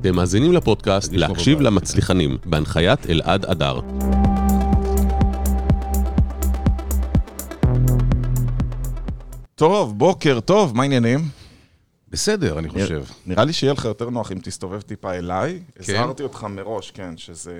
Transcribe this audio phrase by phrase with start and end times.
[0.00, 3.80] אתם מאזינים לפודקאסט להקשיב למצליחנים, בהנחיית אלעד אדר.
[9.54, 11.28] טוב, בוקר טוב, מה העניינים?
[12.08, 13.04] בסדר, אני חושב.
[13.26, 15.60] נראה לי שיהיה לך יותר נוח אם תסתובב טיפה אליי.
[15.74, 15.80] כן?
[15.80, 17.54] הזהרתי אותך מראש, כן, שזה,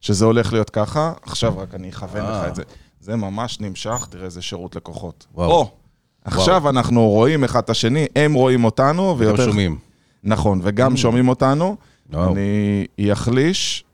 [0.00, 1.12] שזה הולך להיות ככה.
[1.22, 2.42] עכשיו רק אני אכוון אה.
[2.42, 2.62] לך את זה.
[3.00, 5.26] זה ממש נמשך, תראה איזה שירות לקוחות.
[5.34, 5.81] וואו.
[6.24, 9.46] עכשיו אנחנו רואים אחד את השני, הם רואים אותנו, ויותר...
[9.46, 9.78] שומעים.
[10.24, 11.76] נכון, וגם שומעים אותנו.
[12.12, 12.32] וואו.
[12.32, 13.84] אני אחליש.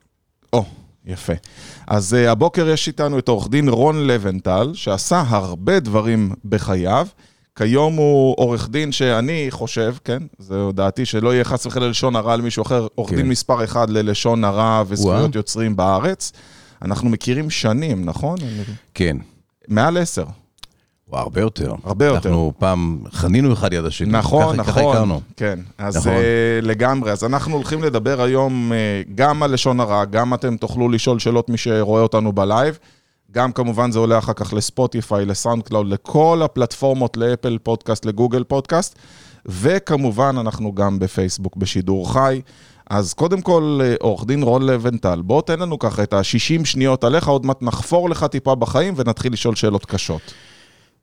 [0.53, 0.65] או,
[1.07, 1.33] יפה.
[1.87, 7.07] אז uh, הבוקר יש איתנו את עורך דין רון לבנטל, שעשה הרבה דברים בחייו.
[7.57, 12.35] כיום הוא עורך דין שאני חושב, כן, זו דעתי, שלא יהיה חס וחלילה לשון הרע
[12.35, 13.17] על מישהו אחר, עורך כן.
[13.17, 15.35] דין מספר אחד ללשון הרע וזכויות.
[15.35, 16.33] יוצרים בארץ.
[16.83, 18.39] אנחנו מכירים שנים, נכון?
[18.95, 19.17] כן.
[19.69, 20.25] מעל עשר.
[21.11, 21.75] וואו, הרבה יותר.
[21.85, 22.29] הרבה יותר.
[22.29, 24.11] אנחנו פעם חנינו אחד יד השני.
[24.13, 24.97] נכון, ככה- ככה נכון.
[24.97, 25.21] הכרנו.
[25.37, 26.13] כן, אז נכון.
[26.13, 26.23] נכון.
[26.63, 27.11] לגמרי.
[27.13, 28.79] אז אנחנו הולכים לדבר היום אה,
[29.15, 32.79] גם על לשון הרע, גם אתם תוכלו לשאול שאלות מי שרואה אותנו בלייב.
[33.33, 38.99] גם כמובן זה עולה אחר כך לספוטיפיי, לסאונדקלאוד, לכל הפלטפורמות, לאפל פודקאסט, לגוגל פודקאסט,
[39.47, 42.41] וכמובן אנחנו גם בפייסבוק בשידור חי.
[42.91, 47.05] אז קודם כל, אה, עורך דין רון לוינטל, בוא תן לנו ככה את ה-60 שניות
[47.05, 50.21] עליך, עוד מעט נחפור לך טיפה בחיים ונתחיל לשאול שאלות קשות.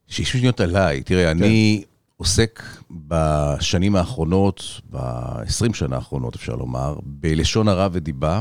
[0.07, 1.03] 60 שניות עליי.
[1.03, 1.83] תראה, אני
[2.17, 8.39] עוסק בשנים האחרונות, ב-20 שנה האחרונות, אפשר לומר, בלשון הרע ודיבה.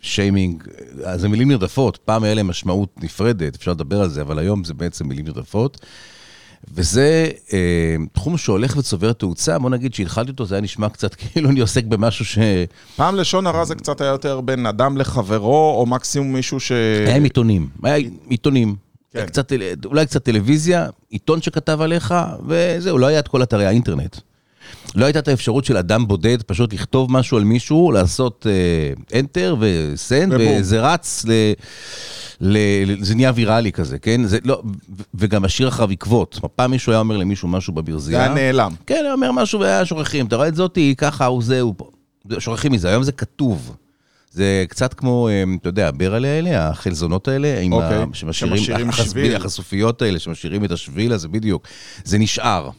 [0.00, 0.64] שיימינג,
[1.04, 4.64] אז זה מילים נרדפות, פעם היה להם משמעות נפרדת, אפשר לדבר על זה, אבל היום
[4.64, 5.80] זה בעצם מילים נרדפות.
[6.74, 11.50] וזה אה, תחום שהולך וצובר תאוצה, בוא נגיד שהתחלתי אותו, זה היה נשמע קצת כאילו
[11.50, 12.38] אני עוסק במשהו ש...
[12.96, 16.72] פעם לשון הרע זה קצת היה יותר בין אדם לחברו, או מקסימום מישהו ש...
[17.06, 18.85] היה עם עיתונים, היה עיתונים.
[19.16, 19.26] כן.
[19.26, 19.52] קצת,
[19.84, 22.14] אולי קצת טלוויזיה, עיתון שכתב עליך,
[22.46, 24.16] וזהו, לא היה את כל אתרי האינטרנט.
[24.94, 28.46] לא הייתה את האפשרות של אדם בודד פשוט לכתוב משהו על מישהו, לעשות
[29.10, 30.32] אה, enter וסנד.
[30.38, 31.32] וזה רץ, ל,
[32.40, 34.24] ל, ל, זה נהיה ויראלי כזה, כן?
[34.24, 36.40] זה, לא, ו- וגם משאיר אחריו עקבות.
[36.56, 38.20] פעם מישהו היה אומר למישהו משהו זה בברזייה.
[38.24, 38.72] היה נעלם.
[38.86, 40.26] כן, היה אומר משהו והיה שוכחים.
[40.26, 41.90] אתה רואה את זאתי, ככה, הוא זה, הוא פה.
[42.38, 43.76] שוכחים מזה, היום זה כתוב.
[44.36, 48.04] זה קצת כמו, אה, אתה יודע, הברלה האלה, החלזונות האלה, עם אוקיי, ה...
[48.12, 49.36] שמשאירים, שביל.
[49.36, 51.66] החשופיות האלה, שמשאירים את השביל הזה, בדיוק.
[52.04, 52.70] זה נשאר.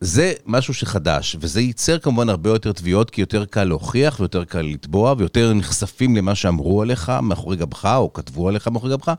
[0.00, 4.62] זה משהו שחדש, וזה ייצר כמובן הרבה יותר תביעות, כי יותר קל להוכיח ויותר קל
[4.62, 9.12] לתבוע, ויותר נחשפים למה שאמרו עליך מאחורי גבך, או כתבו עליך מאחורי גבך.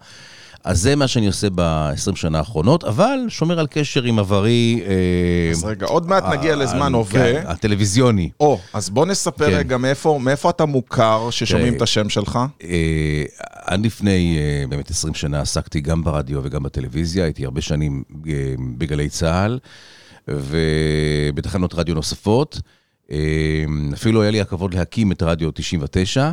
[0.63, 4.81] אז זה מה שאני עושה ב-20 שנה האחרונות, אבל שומר על קשר עם עברי...
[4.85, 7.11] אה, אז רגע, עוד מעט נגיע ה- לזמן הווה.
[7.33, 8.29] כן, הטלוויזיוני.
[8.39, 9.57] או, אז בוא נספר כן.
[9.57, 9.77] רגע
[10.19, 12.39] מאיפה אתה מוכר ששומעים תראה, את השם שלך.
[12.63, 18.03] אה, עד לפני אה, באמת 20 שנה עסקתי גם ברדיו וגם בטלוויזיה, הייתי הרבה שנים
[18.27, 18.33] אה,
[18.77, 19.59] בגלי צה"ל
[20.27, 22.61] ובתחנות רדיו נוספות.
[23.11, 23.17] אה,
[23.93, 26.31] אפילו היה לי הכבוד להקים את רדיו 99,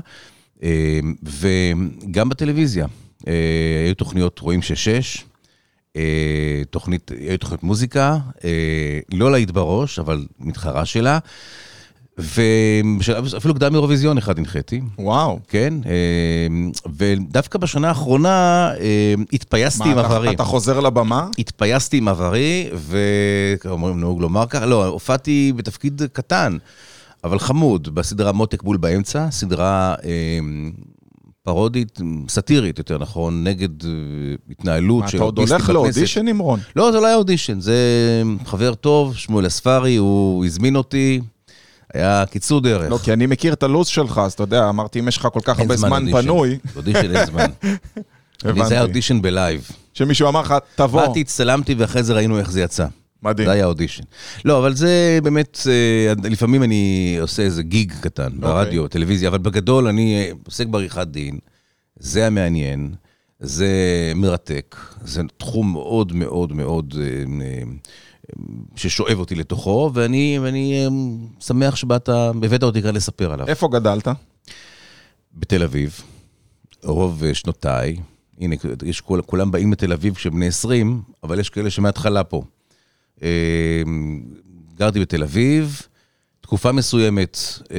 [0.63, 2.87] אה, וגם בטלוויזיה.
[3.29, 3.33] אה,
[3.87, 5.25] היו תוכניות רואים שש,
[5.97, 6.03] אה,
[6.71, 8.51] תוכנית, היו תוכנית מוזיקה, אה,
[9.15, 11.19] לא להיט בראש, אבל מתחרה שלה.
[12.19, 14.81] ואפילו קדם אירוויזיון אחד הנחיתי.
[14.99, 15.39] וואו.
[15.49, 15.75] כן,
[16.97, 18.71] ודווקא בשנה האחרונה
[19.33, 20.31] התפייסתי עם מה, אתה- עברי.
[20.35, 21.29] אתה חוזר לבמה?
[21.39, 26.57] התפייסתי עם עברי, וכאומרים, נהוג לומר ככה, לא, הופעתי בתפקיד קטן,
[27.25, 29.95] אבל חמוד, בסדרה מותק בול באמצע, סדרה
[31.51, 31.99] פרודית,
[32.29, 33.91] סאטירית, יותר נכון, נגד אה,
[34.51, 35.75] התנהלות מה, של אתה עוד אוטיסטים הולך בכנסת.
[35.97, 36.61] לאודישן עם רון?
[36.77, 37.77] לא, זה לא היה אודישן, זה
[38.47, 41.21] חבר טוב, שמואל אספרי, הוא הזמין אותי,
[41.95, 42.91] היה קיצור דרך.
[42.91, 45.41] לא, כי אני מכיר את הלו"ז שלך, אז אתה יודע, אמרתי, אם יש לך כל
[45.45, 46.13] כך הרבה זמן.
[46.13, 47.45] פנוי, אודישן אין זמן.
[47.65, 47.75] אני-
[48.45, 48.81] זה היה הבנתי.
[48.81, 49.69] אודישן בלייב.
[49.95, 51.07] שמישהו אמר לך, תבוא.
[51.07, 52.87] באתי, הצטלמתי, ואחרי זה ראינו איך זה יצא.
[53.23, 53.49] מדהים.
[53.49, 54.03] זה היה אודישן.
[54.45, 59.01] לא, אבל זה באמת, אה, לפעמים אני עושה איזה גיג קטן ברדיו, אוקיי.
[59.01, 61.39] טלוויזיה, אבל בגדול אני אה, עוסק בעריכת דין,
[61.97, 62.95] זה המעניין,
[63.41, 63.69] זה
[64.17, 67.63] מרתק, זה תחום מאוד מאוד מאוד אה,
[68.77, 70.87] ששואב אותי לתוכו, ואני, ואני
[71.41, 73.47] שמח שבאת, הבאת אותי כאן לספר עליו.
[73.49, 74.09] איפה גדלת?
[75.35, 76.01] בתל אביב,
[76.85, 77.97] רוב שנותיי.
[78.41, 82.43] הנה, יש כול, כולם באים לתל אביב כשהם בני 20, אבל יש כאלה שמההתחלה פה.
[83.23, 83.83] אה,
[84.75, 85.83] גרתי בתל אביב,
[86.41, 87.39] תקופה מסוימת
[87.71, 87.77] אה,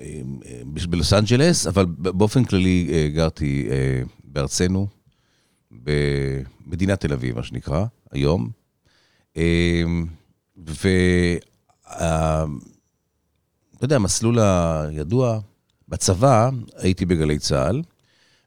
[0.00, 3.68] אה, אה, בלוס אנג'לס, אבל באופן כללי אה, גרתי
[4.24, 4.86] בארצנו,
[5.70, 8.50] במדינת תל אביב, מה שנקרא, היום.
[9.36, 9.82] אה,
[10.68, 10.88] ו...
[11.86, 12.44] ה-
[13.76, 15.40] אתה יודע, המסלול הידוע,
[15.88, 17.82] בצבא הייתי בגלי צה"ל,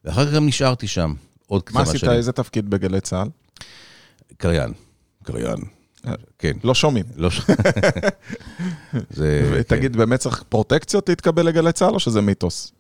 [0.06, 1.14] ואחר כך גם נשארתי שם
[1.48, 2.14] עוד מה כמה עשית, שנים.
[2.14, 3.28] איזה תפקיד בגלי צה"ל?
[4.38, 4.74] קריין.
[5.24, 5.58] קריין.
[6.40, 6.54] כן.
[6.64, 7.06] לא שומעים.
[7.16, 7.42] לא ש...
[9.10, 9.52] זה...
[9.68, 9.76] כן.
[9.76, 12.72] תגיד, באמת צריך פרוטקציות להתקבל לגלי צה"ל, או שזה מיתוס?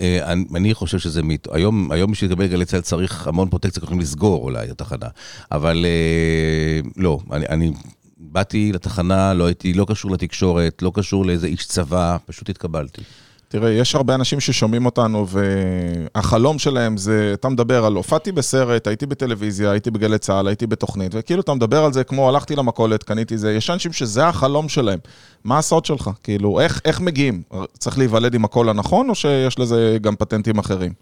[0.00, 1.54] אה, אני, חושב שזה מיתוס.
[1.54, 5.08] היום, היום בשביל לקבל גלי צה"ל צריך המון פרוטקציה, יכולים לסגור אולי את התחנה.
[5.52, 7.72] אבל אה, לא, אני, אני
[8.16, 13.02] באתי לתחנה, לא הייתי, לא קשור לתקשורת, לא קשור לאיזה איש צבא, פשוט התקבלתי.
[13.50, 19.06] תראה, יש הרבה אנשים ששומעים אותנו, והחלום שלהם זה, אתה מדבר על, הופעתי בסרט, הייתי
[19.06, 23.38] בטלוויזיה, הייתי בגלי צה"ל, הייתי בתוכנית, וכאילו אתה מדבר על זה כמו, הלכתי למכולת, קניתי
[23.38, 24.98] זה, יש אנשים שזה החלום שלהם.
[25.44, 26.10] מה הסוד שלך?
[26.22, 27.42] כאילו, איך, איך מגיעים?
[27.78, 30.92] צריך להיוולד עם הקול הנכון, או שיש לזה גם פטנטים אחרים?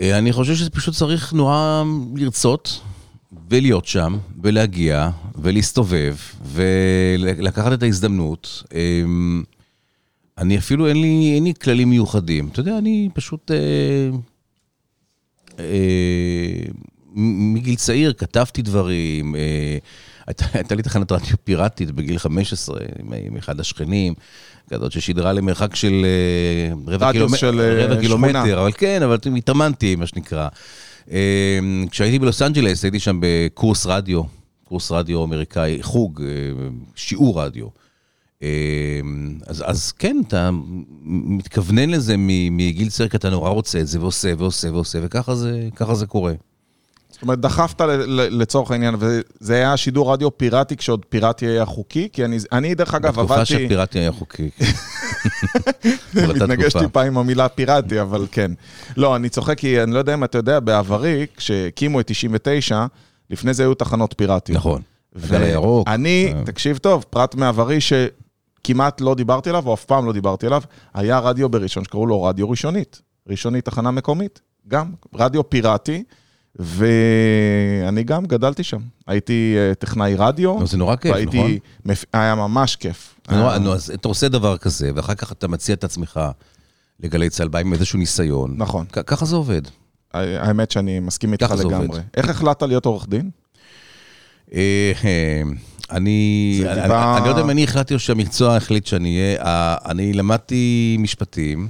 [0.00, 1.82] אה, אני חושב שזה פשוט צריך נורא
[2.16, 2.80] לרצות.
[3.50, 8.62] ולהיות שם, ולהגיע, ולהסתובב, ולקחת את ההזדמנות.
[10.38, 12.48] אני אפילו, אין לי, אין לי כללים מיוחדים.
[12.52, 13.50] אתה יודע, אני פשוט...
[13.50, 13.56] אה,
[15.58, 16.62] אה,
[17.18, 19.78] מגיל צעיר כתבתי דברים, אה,
[20.26, 24.14] הייתה, הייתה לי תחנת רדיו פיראטית בגיל 15 עם, עם אחד השכנים,
[24.70, 29.96] כזאת ששידרה למרחק של אה, רבע, קילומט, של, אה, רבע קילומטר, אבל כן, אבל התאמנתי,
[29.96, 30.48] מה שנקרא.
[31.10, 31.58] אה,
[31.90, 34.22] כשהייתי בלוס אנג'לס, הייתי שם בקורס רדיו,
[34.64, 36.28] קורס רדיו אמריקאי, חוג, אה,
[36.94, 37.85] שיעור רדיו.
[38.42, 38.48] אה,
[39.46, 40.50] אז, אז כן, אתה
[41.02, 42.14] מתכוונן לזה
[42.50, 46.32] מגיל צעיר, כי אתה נורא רוצה את זה, ועושה ועושה ועושה, וככה זה, זה קורה.
[47.16, 47.80] זאת אומרת, דחפת
[48.10, 52.08] לצורך העניין, וזה היה שידור רדיו פיראטי כשעוד פיראטי היה חוקי?
[52.12, 53.40] כי אני, אני דרך אגב, עבדתי...
[53.40, 54.50] בתקופה שפיראטי היה חוקי.
[56.16, 58.50] אני מתנגש טיפה עם המילה פיראטי, אבל כן.
[58.96, 62.86] לא, אני צוחק כי אני לא יודע אם אתה יודע, בעברי, כשהקימו את 99,
[63.30, 64.58] לפני זה היו תחנות פיראטיות.
[64.58, 64.82] נכון.
[65.24, 65.88] הגל הירוק.
[65.88, 66.44] אני, אה.
[66.44, 67.78] תקשיב טוב, פרט מעברי
[68.66, 70.62] שכמעט לא דיברתי עליו, או אף פעם לא דיברתי עליו,
[70.94, 73.02] היה רדיו בראשון שקראו לו רדיו ראשונית.
[73.28, 76.04] ראשונית תחנה מקומית, גם רדיו פיראטי.
[76.58, 78.78] ואני גם גדלתי שם.
[79.06, 80.66] הייתי אה, טכנאי רדיו.
[80.66, 81.50] זה נורא כיף, נכון?
[81.84, 82.04] מפ...
[82.12, 83.14] היה ממש כיף.
[83.30, 86.20] נורא, נו, אז אתה עושה דבר כזה, ואחר כך אתה מציע את עצמך
[87.00, 88.54] לגלי צה"ל, בא עם איזשהו ניסיון.
[88.56, 88.86] נכון.
[89.06, 89.62] ככה זה עובד.
[90.14, 92.00] האמת שאני מסכים איתך לגמרי.
[92.16, 93.30] איך החלטת להיות עורך דין?
[95.90, 100.12] אה, אה, אני, אני, לא יודע אם אני החלטתי או שהמקצוע החליט שאני אהיה, אני
[100.12, 101.68] למדתי משפטים.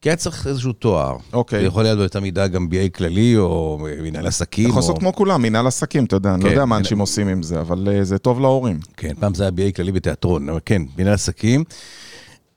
[0.00, 1.16] כי היה צריך איזשהו תואר.
[1.32, 1.60] אוקיי.
[1.60, 4.68] זה יכול להיות באותה מידה גם BA כללי, או מנהל עסקים.
[4.68, 7.28] יכול לעשות כמו כולם, מנהל עסקים, אתה יודע, אני לא כן, יודע מה אנשים עושים
[7.28, 8.78] עם זה, אבל אה, זה טוב להורים.
[8.96, 11.64] כן, פעם זה היה BA כללי בתיאטרון, אבל כן, מנהל עסקים.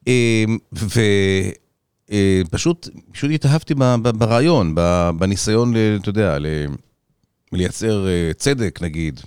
[0.08, 0.98] אמ, ופשוט,
[2.12, 2.42] אה,
[3.12, 3.74] פשוט התאהבתי
[4.18, 4.76] ברעיון,
[5.20, 6.38] בניסיון, אתה יודע,
[7.52, 9.20] לייצר אה, צדק, נגיד.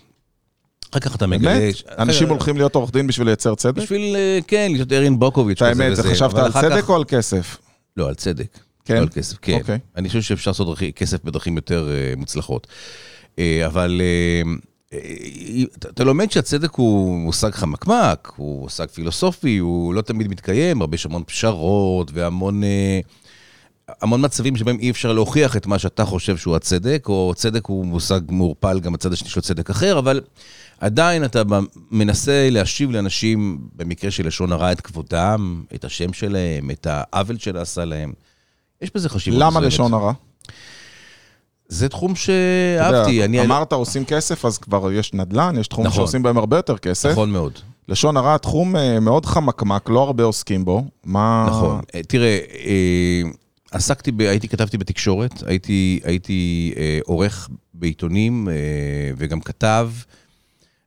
[0.92, 1.58] אחר כך אתה מגלה...
[1.58, 1.74] באמת?
[1.98, 3.82] אנשים הולכים להיות עורך דין בשביל לייצר צדק?
[3.82, 4.16] בשביל,
[4.46, 5.62] כן, להיות ארין בוקוביץ'.
[5.62, 7.58] האמת, חשבת על צדק או על כסף?
[7.96, 8.58] לא, על צדק.
[8.84, 8.94] כן?
[8.94, 9.58] לא על כסף, כן.
[9.60, 9.78] אוקיי.
[9.96, 12.66] אני חושב שאפשר לעשות כסף בדרכים יותר uh, מוצלחות.
[13.36, 14.00] Uh, אבל
[15.78, 21.06] אתה לומד שהצדק הוא מושג חמקמק, הוא מושג פילוסופי, הוא לא תמיד מתקיים, הרבה יש
[21.06, 22.62] המון פשרות והמון...
[24.00, 27.86] המון מצבים שבהם אי אפשר להוכיח את מה שאתה חושב שהוא הצדק, או צדק הוא
[27.86, 30.20] מושג מעורפל, גם הצד השני שלו צדק אחר, אבל
[30.82, 31.42] עדיין אתה
[31.90, 37.84] מנסה להשיב לאנשים, במקרה של לשון הרע, את כבודם, את השם שלהם, את העוול שנעשה
[37.84, 38.12] להם.
[38.82, 39.40] יש בזה חשיבות.
[39.40, 40.12] למה לשון הרע?
[41.68, 43.24] זה תחום שאהבתי.
[43.24, 43.40] אני...
[43.40, 45.96] אמרת עושים כסף, אז כבר יש נדל"ן, יש תחום נכון.
[45.96, 47.10] שעושים בהם הרבה יותר כסף.
[47.10, 47.52] נכון מאוד.
[47.88, 50.84] לשון הרע, תחום אה, מאוד חמקמק, לא הרבה עוסקים בו.
[51.04, 51.46] מה...
[51.48, 51.80] נכון.
[51.94, 53.22] אה, תראה, אה,
[53.70, 56.74] עסקתי, ב, הייתי, כתבתי בתקשורת, הייתי, הייתי
[57.04, 58.48] עורך בעיתונים
[59.16, 59.88] וגם כתב.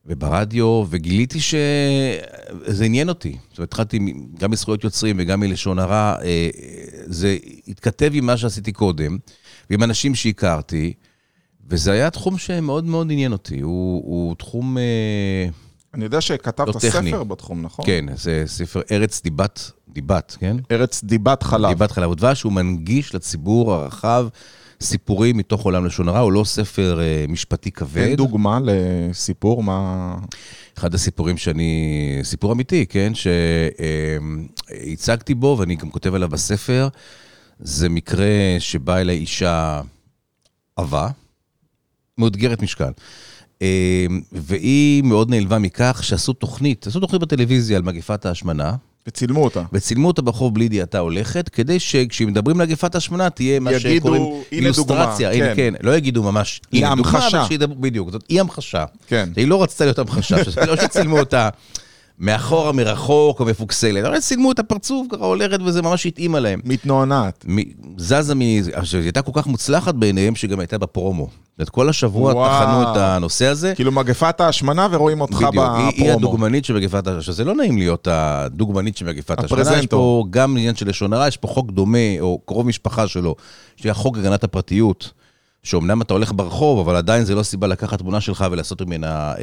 [0.06, 3.38] וברדיו, וגיליתי שזה עניין אותי.
[3.50, 4.00] זאת אומרת, התחלתי
[4.40, 6.50] גם מזכויות יוצרים וגם מלשון הרע, אה,
[7.06, 9.18] זה התכתב עם מה שעשיתי קודם,
[9.70, 10.94] ועם אנשים שהכרתי,
[11.68, 13.60] וזה היה תחום שמאוד מאוד עניין אותי.
[13.60, 14.78] הוא, הוא תחום...
[14.78, 15.48] אה,
[15.94, 17.86] אני יודע שכתבת לא ספר בתחום, נכון?
[17.86, 20.58] כן, זה ספר ארץ דיבת, דיבת, כן?
[20.72, 21.70] ארץ דיבת חלב.
[21.70, 24.28] דיבת חלב ודבש, הוא מנגיש לציבור הרחב.
[24.82, 28.10] סיפורים מתוך עולם לשון הרע, הוא לא ספר uh, משפטי כבד.
[28.10, 30.16] תן דוגמה לסיפור, מה...
[30.78, 33.12] אחד הסיפורים שאני, סיפור אמיתי, כן,
[34.76, 36.88] שהצגתי uh, בו, ואני גם כותב עליו בספר,
[37.60, 39.82] זה מקרה שבאה אליי אישה
[40.76, 41.10] עבה,
[42.18, 42.92] מאותגרת משקל.
[43.60, 43.62] Uh,
[44.32, 48.76] והיא מאוד נעלבה מכך שעשו תוכנית, עשו תוכנית בטלוויזיה על מגפת ההשמנה.
[49.08, 49.64] וצילמו אותה.
[49.74, 55.32] וצילמו אותה ברחוב בלי ידיעתה הולכת, כדי שכשמדברים על מגפת השמנה, תהיה מה שקוראים אילוסטרציה.
[55.32, 55.56] הנה, כן.
[55.56, 58.86] כן, לא יגידו ממש, הנה דוגמה, אבל שידברו, בדיוק, זאת אי המחשה.
[59.08, 59.30] כן.
[59.36, 60.36] היא לא רצתה להיות המחשה,
[60.68, 61.50] לא שצילמו אותה
[62.20, 64.06] מאחורה, מרחוק, או מפוקסלת.
[64.06, 66.60] אבל צילמו את הפרצוף ככה הולכת, וזה ממש התאימה להם.
[66.66, 67.46] מתנוענת.
[67.50, 68.40] מ- זזה מ...
[68.74, 71.28] עכשיו, היא הייתה כל כך מוצלחת בעיניהם, שגם הייתה בפרומו.
[71.60, 72.34] אומרת, כל השבוע.
[72.34, 73.74] טחנו את הנושא הזה.
[73.76, 76.14] כאילו מגפת ההשמנה ורואים אותך בדיוק, היא, היא בפרומו.
[76.18, 77.36] הדוגמנית שבמגפת ההשמנה.
[77.36, 79.78] זה לא נעים להיות הדוגמנית של מגפת ההשמנה.
[79.80, 79.86] יש.
[79.86, 83.36] פה גם עניין של לשון הרע, יש פה חוק דומה, או קרוב משפחה שלו,
[83.76, 85.12] שיש חוק הגנת הפרטיות,
[85.66, 89.36] שאומנם אתה הולך ברחוב, אבל עדיין זה לא סיבה לקחת תמונה שלך ולעשות ממנה אה,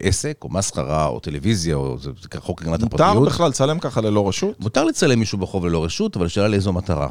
[0.00, 3.28] עסק, או מסחרה, או טלוויזיה, או זה זה חוק הגנת מותר הפרטיות.
[3.28, 4.60] בכלל לצלם ככה ללא רשות?
[4.60, 7.08] מותר לצלם מישהו ברחוב ללא רשות, אבל השאלה לאיזו מטרה.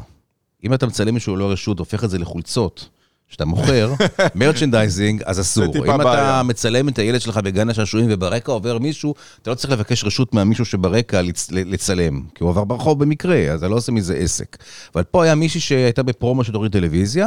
[0.64, 2.88] אם אתה מצלם מישהו ללא רשות, הופך את זה לחולצות,
[3.28, 3.92] שאתה מוכר,
[4.34, 5.72] merchandising, אז אסור.
[5.72, 6.30] טיפה אם בעיה.
[6.30, 10.34] אתה מצלם את הילד שלך בגן השעשועים וברקע עובר מישהו, אתה לא צריך לבקש רשות
[10.34, 14.56] מהמישהו שברקע לצ- לצלם, כי הוא עבר ברחוב במקרה, אז אתה לא עושה מזה עסק.
[14.94, 17.26] אבל פה היה מישהי שהייתה בפרומו של תוכנית טלוויזיה,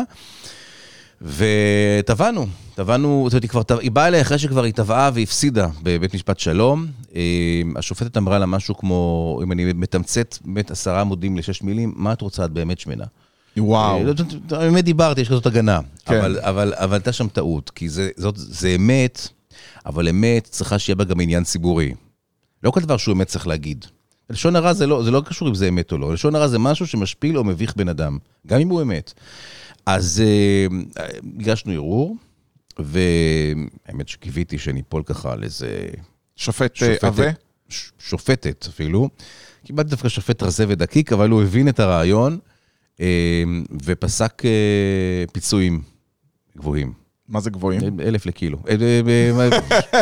[1.22, 6.14] וטבענו, טבענו, זאת אומרת, היא כבר, היא באה אליי אחרי שכבר היא טבעה והפסידה בבית
[6.14, 6.86] משפט שלום.
[7.16, 7.22] אה,
[7.76, 12.22] השופטת אמרה לה משהו כמו, אם אני מתמצת באמת עשרה עמודים לשש מילים, מה את
[12.22, 13.06] רוצה, את באמת שמנה.
[13.58, 14.00] וואו.
[14.52, 15.80] אה, באמת דיברתי, יש כזאת הגנה.
[16.06, 16.18] כן.
[16.18, 19.28] אבל, אבל, אבל הייתה שם טעות, כי זה, זאת, זה אמת,
[19.86, 21.94] אבל אמת צריכה שיהיה בה גם עניין ציבורי.
[22.64, 23.86] לא כל דבר שהוא אמת צריך להגיד.
[24.30, 26.14] לשון הרע זה לא, זה לא קשור אם זה אמת או לא.
[26.14, 29.14] לשון הרע זה משהו שמשפיל או מביך בן אדם, גם אם הוא אמת.
[29.88, 30.68] אז אה,
[31.40, 32.18] הגשנו ערעור,
[32.80, 35.88] והאמת שקיוויתי שניפול ככה על איזה
[36.36, 37.26] שופט אה, עבה?
[38.00, 39.10] שופטת אפילו.
[39.66, 42.40] קיבלתי דווקא שופט רזה ודקיק, אבל הוא הבין את הרעיון,
[43.02, 43.44] אה,
[43.84, 45.82] ופסק אה, פיצויים
[46.58, 46.94] גבוהים.
[47.28, 48.00] מה זה גבוהים?
[48.00, 48.58] אלף לקילו.
[48.70, 49.50] אה, אה,
[49.84, 50.00] אה,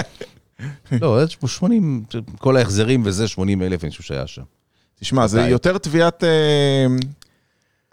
[1.01, 2.03] לא, יש פה 80,
[2.37, 4.43] כל ההחזרים וזה, 80 אלף, אני חושב שהיה שם.
[4.99, 5.41] תשמע, זה?
[5.41, 6.23] יותר תביעת...
[6.23, 6.85] אה,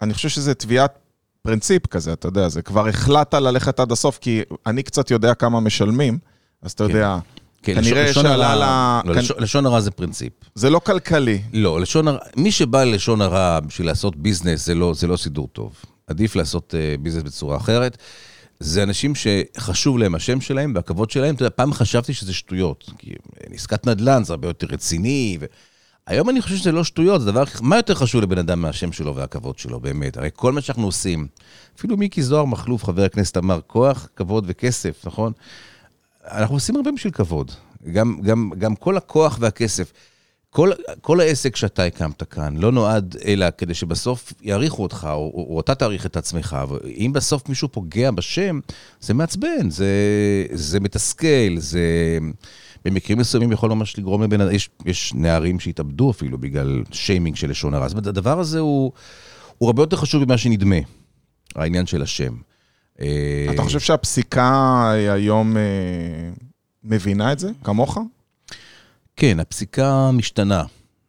[0.01, 1.02] אני חושב שזה תביעת
[1.47, 5.59] פרינציפ כזה, אתה יודע, זה כבר החלטת ללכת עד הסוף, כי אני קצת יודע כמה
[5.59, 6.17] משלמים,
[6.61, 6.89] אז אתה כן.
[6.89, 7.17] יודע,
[7.63, 9.01] כן, כנראה לשון שעלה לה...
[9.05, 10.33] לא, כנ- לשון- הרע זה פרינציפ.
[10.55, 11.41] זה לא כלכלי.
[11.53, 15.47] לא, לשון הרע, מי שבא ללשון הרע בשביל לעשות business, זה לא, זה לא סידור
[15.47, 15.73] טוב.
[16.07, 17.97] עדיף לעשות uh, business בצורה אחרת.
[18.59, 21.35] זה אנשים שחשוב להם השם שלהם והכבוד שלהם.
[21.35, 22.89] אתה יודע, פעם חשבתי שזה שטויות.
[22.97, 25.37] כי אה, עסקת נדל"ן זה הרבה יותר רציני.
[25.41, 25.45] ו...
[26.07, 29.15] היום אני חושב שזה לא שטויות, זה דבר, מה יותר חשוב לבן אדם מהשם שלו
[29.15, 30.17] והכבוד שלו, באמת?
[30.17, 31.27] הרי כל מה שאנחנו עושים,
[31.77, 35.33] אפילו מיקי זוהר מכלוף, חבר הכנסת אמר, כוח, כבוד וכסף, נכון?
[36.31, 37.51] אנחנו עושים הרבה בשביל כבוד.
[37.91, 39.93] גם, גם, גם כל הכוח והכסף.
[40.49, 45.55] כל, כל העסק שאתה הקמת כאן לא נועד אלא כדי שבסוף יעריכו אותך, או, או,
[45.55, 46.57] או אתה תעריך את עצמך.
[46.69, 48.59] ואם בסוף מישהו פוגע בשם,
[48.99, 49.87] זה מעצבן, זה,
[50.53, 51.79] זה מתסכל, זה...
[52.85, 57.49] במקרים מסוימים יכול ממש לגרום לבן אדם, יש, יש נערים שהתאבדו אפילו בגלל שיימינג של
[57.49, 57.87] לשון הרע.
[57.87, 58.91] זאת אומרת, הדבר הזה הוא,
[59.57, 60.75] הוא הרבה יותר חשוב ממה שנדמה,
[61.55, 62.33] העניין של השם.
[63.01, 65.61] אה, אתה חושב שהפסיקה היום אה,
[66.83, 67.97] מבינה את זה, כמוך?
[69.15, 70.63] כן, הפסיקה משתנה.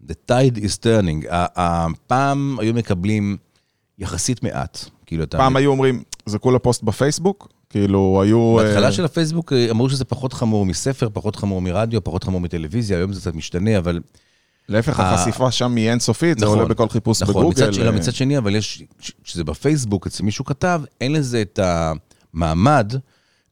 [0.09, 1.27] The tide is turning.
[1.31, 3.37] הפעם היו מקבלים
[3.99, 4.85] יחסית מעט.
[5.07, 5.39] כאילו, אתה...
[5.39, 7.49] פעם היו אומרים, זה כולה פוסט בפייסבוק?
[7.75, 8.55] כאילו, היו...
[8.57, 12.41] בהתחלה אה, של הפייסבוק אה, אמרו שזה פחות חמור מספר, פחות חמור מרדיו, פחות חמור
[12.41, 14.01] מטלוויזיה, היום זה קצת משתנה, אבל...
[14.69, 17.87] להפך, החשיפה שם היא אינסופית, זה נכון, עולה בכל חיפוש נכון, בגוגל.
[17.87, 18.83] אה, מצד שני, אבל יש,
[19.25, 22.93] כשזה בפייסבוק, אצל מישהו כתב, אין לזה את המעמד,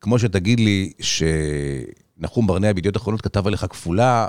[0.00, 4.26] כמו שתגיד לי שנחום ברנע בידיעות אחרונות כתב עליך כפולה,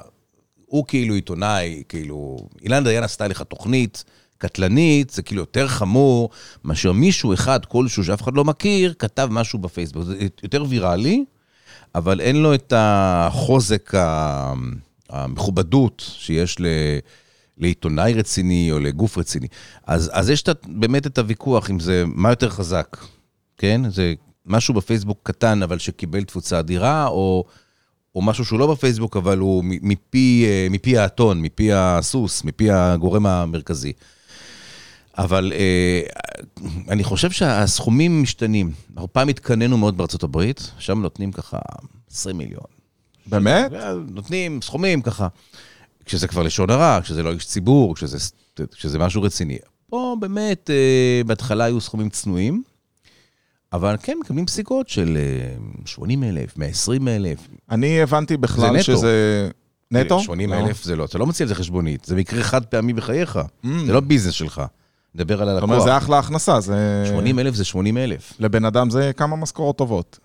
[0.65, 4.03] הוא כאילו עיתונאי, כאילו, אילן דיין עשתה לך תוכנית
[4.43, 6.29] קטלנית, זה כאילו יותר חמור
[6.63, 10.03] מאשר מישהו אחד כלשהו שאף אחד לא מכיר, כתב משהו בפייסבוק.
[10.03, 11.25] זה יותר ויראלי,
[11.95, 13.91] אבל אין לו את החוזק,
[15.09, 16.65] המכובדות שיש ל...
[17.57, 19.47] לעיתונאי רציני או לגוף רציני.
[19.87, 22.97] אז, אז יש את, באמת את הוויכוח אם זה מה יותר חזק,
[23.57, 23.81] כן?
[23.89, 24.13] זה
[24.45, 27.43] משהו בפייסבוק קטן, אבל שקיבל תפוצה אדירה, או,
[28.15, 33.25] או משהו שהוא לא בפייסבוק, אבל הוא מפי, אה, מפי האתון, מפי הסוס, מפי הגורם
[33.25, 33.93] המרכזי.
[35.17, 36.01] אבל אה,
[36.89, 38.71] אני חושב שהסכומים משתנים.
[38.93, 41.57] אנחנו פעם התקנאנו מאוד בארצות הברית, שם נותנים ככה
[42.11, 42.63] 20 מיליון.
[43.25, 43.71] באמת?
[44.07, 45.27] נותנים סכומים ככה.
[46.05, 48.17] כשזה כבר לשון הרע, כשזה לא איש ציבור, כשזה,
[48.75, 49.57] כשזה משהו רציני.
[49.89, 52.63] פה באמת, אה, בהתחלה היו סכומים צנועים,
[53.73, 55.55] אבל כן, מקבלים פסיקות של אה,
[55.85, 57.39] 80 אלף, 120 אלף.
[57.71, 58.83] אני הבנתי זה בכלל נטו.
[58.83, 59.49] שזה...
[59.91, 60.19] נטו?
[60.19, 60.55] 80 לא.
[60.55, 63.67] אלף זה לא, אתה לא מוציא על זה חשבונית, זה מקרה חד פעמי בחייך, Mm.
[63.85, 64.61] זה לא ביזנס שלך.
[65.15, 65.69] נדבר על זאת הלקוח.
[65.69, 67.03] אומרת, זה אחלה הכנסה, זה...
[67.07, 68.33] 80 אלף זה 80 אלף.
[68.39, 70.19] לבן אדם זה כמה משכורות טובות.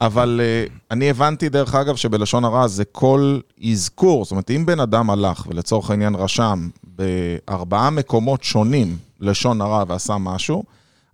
[0.00, 4.80] אבל אה, אני הבנתי, דרך אגב, שבלשון הרע זה כל אזכור, זאת אומרת, אם בן
[4.80, 10.64] אדם הלך ולצורך העניין רשם בארבעה מקומות שונים לשון הרע ועשה משהו,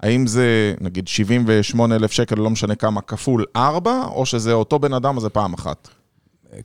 [0.01, 4.93] האם זה נגיד 78 אלף שקל, לא משנה כמה, כפול ארבע, או שזה אותו בן
[4.93, 5.89] אדם, אז זה פעם אחת?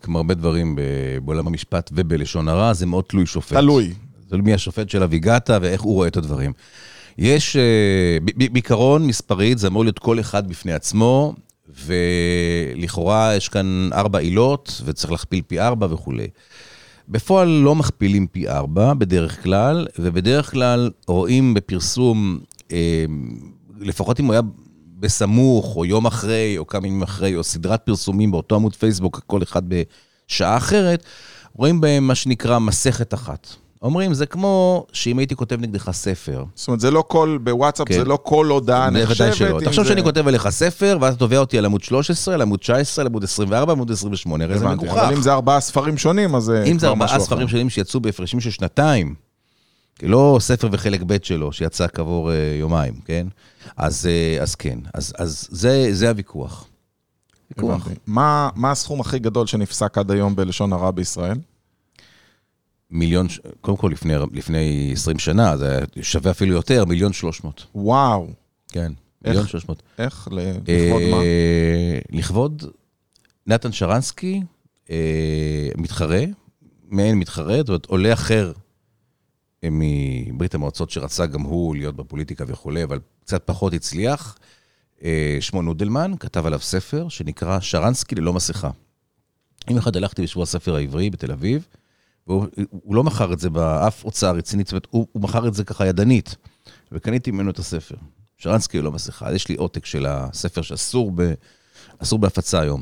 [0.01, 0.77] כמו הרבה דברים
[1.25, 3.57] בעולם המשפט ובלשון הרע, זה מאוד תלוי שופט.
[3.57, 3.93] תלוי.
[4.29, 6.53] תלוי מי השופט של אביגתה ואיך הוא רואה את הדברים.
[7.17, 11.33] יש, אה, בעיקרון, מספרית, זה אמור להיות כל אחד בפני עצמו,
[11.85, 16.27] ולכאורה יש כאן ארבע עילות, וצריך להכפיל פי ארבע וכולי.
[17.09, 22.39] בפועל לא מכפילים פי ארבע בדרך כלל, ובדרך כלל רואים בפרסום,
[22.71, 23.05] אה,
[23.79, 24.41] לפחות אם הוא היה
[24.99, 29.43] בסמוך, או יום אחרי, או כמה ימים אחרי, או סדרת פרסומים באותו עמוד פייסבוק, כל
[29.43, 31.03] אחד בשעה אחרת,
[31.53, 33.47] רואים בהם מה שנקרא מסכת אחת.
[33.81, 36.43] אומרים, זה כמו שאם הייתי כותב נגדך ספר.
[36.55, 37.93] זאת אומרת, זה לא כל, בוואטסאפ כן.
[37.93, 39.63] זה לא כל הודעה נחשבת.
[39.63, 39.89] תחשוב זה...
[39.89, 43.07] שאני כותב עליך ספר, ואז אתה תובע אותי על עמוד 13, על עמוד 19, על
[43.07, 44.97] עמוד 24, עמוד 28, הרי זה מגוחך.
[44.97, 46.71] אבל אם זה ארבעה ספרים שונים, אז זה כבר משהו אחר.
[46.71, 49.15] אם זה ארבעה ספרים שונים שיצאו בהפרשים של שנתיים,
[50.03, 53.27] לא ספר וחלק ב' שלו, שיצא כעבור uh, יומיים, כן?
[53.77, 54.07] אז,
[54.39, 56.67] uh, אז כן, אז, אז זה, זה הוויכוח.
[57.57, 57.87] ויכוח.
[58.07, 61.37] מה, מה הסכום הכי גדול שנפסק עד היום בלשון הרע בישראל?
[62.91, 63.27] מיליון,
[63.61, 67.65] קודם כל לפני, לפני 20 שנה, זה שווה אפילו יותר, מיליון 300.
[67.75, 68.27] וואו.
[68.67, 68.91] כן,
[69.25, 69.83] מיליון 300.
[69.97, 70.27] איך?
[70.31, 71.17] לכבוד מה?
[71.17, 72.63] אה, לכבוד
[73.47, 74.41] נתן שרנסקי,
[74.89, 76.23] אה, מתחרה,
[76.87, 78.51] מעין מתחרה, זאת אומרת, עולה אחר
[79.63, 84.37] מברית המועצות שרצה גם הוא להיות בפוליטיקה וכולי, אבל קצת פחות הצליח.
[85.03, 88.69] אה, שמו נודלמן, כתב עליו ספר שנקרא שרנסקי ללא מסכה.
[89.69, 91.67] יום אחד הלכתי בשבוע הספר העברי בתל אביב,
[92.27, 95.63] והוא לא מכר את זה באף הוצאה רצינית, זאת אומרת, הוא, הוא מכר את זה
[95.63, 96.35] ככה ידנית,
[96.91, 97.95] וקניתי ממנו את הספר.
[98.37, 101.33] שרנסקי ללא מסכה, יש לי עותק של הספר שאסור ב,
[102.11, 102.81] בהפצה היום.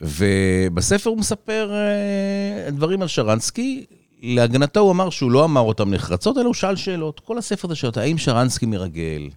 [0.00, 3.86] ובספר הוא מספר אה, דברים על שרנסקי,
[4.22, 7.20] להגנתו הוא אמר שהוא לא אמר אותם נחרצות, אלא הוא שאל שאלות.
[7.20, 9.28] כל הספר זה שאלות, האם שרנסקי מרגל?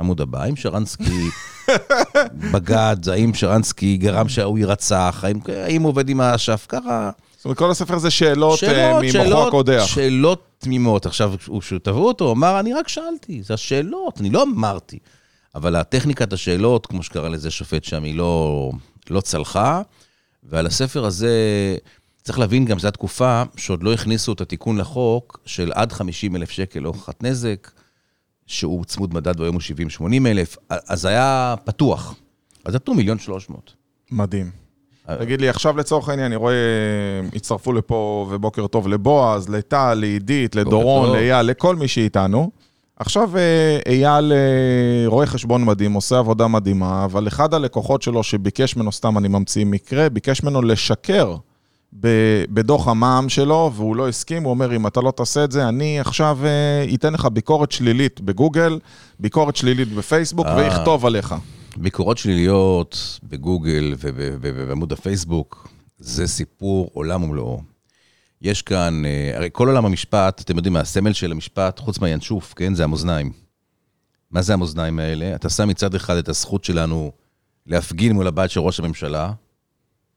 [0.00, 1.28] עמוד הבא, האם שרנסקי
[2.52, 2.96] בגד?
[3.12, 5.20] האם שרנסקי גרם שההוא יירצח?
[5.22, 6.66] האם, האם הוא עובד עם האש"ף?
[6.68, 7.10] ככה...
[7.44, 9.84] זאת אומרת, כל הספר זה שאלות, שאלות uh, ממוחו שאלות, הקודח.
[9.86, 11.06] שאלות תמימות.
[11.06, 14.98] עכשיו, כשתבעו אותו, הוא אמר, אני רק שאלתי, זה השאלות, אני לא אמרתי.
[15.54, 18.70] אבל הטכניקת השאלות, כמו שקרא לזה שופט שם, היא לא,
[19.10, 19.82] לא צלחה.
[20.42, 21.30] ועל הספר הזה,
[22.22, 26.50] צריך להבין גם, זו התקופה שעוד לא הכניסו את התיקון לחוק של עד 50 אלף
[26.50, 27.70] שקל להוכחת נזק,
[28.46, 29.62] שהוא צמוד מדד והיום הוא
[30.00, 32.14] 70-80 אלף, אז היה פתוח.
[32.64, 33.74] אז נתנו מיליון שלוש מאות.
[34.10, 34.63] מדהים.
[35.18, 36.54] תגיד לי, עכשיו לצורך העניין, אני רואה,
[37.34, 42.50] הצטרפו לפה, ובוקר טוב לבועז, לטל, לעידית, לדורון, לאייל, לכל מי שאיתנו.
[42.96, 48.76] עכשיו אה, אייל אה, רואה חשבון מדהים, עושה עבודה מדהימה, אבל אחד הלקוחות שלו שביקש
[48.76, 51.36] ממנו, סתם אני ממציא מקרה, ביקש ממנו לשקר
[52.48, 56.00] בדוח המע"מ שלו, והוא לא הסכים, הוא אומר, אם אתה לא תעשה את זה, אני
[56.00, 58.78] עכשיו אה, אתן לך ביקורת שלילית בגוגל,
[59.20, 61.34] ביקורת שלילית בפייסבוק, ויכתוב עליך.
[61.76, 67.62] ביקורות שליליות בגוגל ובעמוד הפייסבוק, זה סיפור עולם ומלואו.
[68.42, 72.74] יש כאן, אה, הרי כל עולם המשפט, אתם יודעים, הסמל של המשפט, חוץ מהינשוף, כן,
[72.74, 73.32] זה המאזניים.
[74.30, 75.34] מה זה המאזניים האלה?
[75.34, 77.12] אתה שם מצד אחד את הזכות שלנו
[77.66, 79.32] להפגין מול הבית של ראש הממשלה,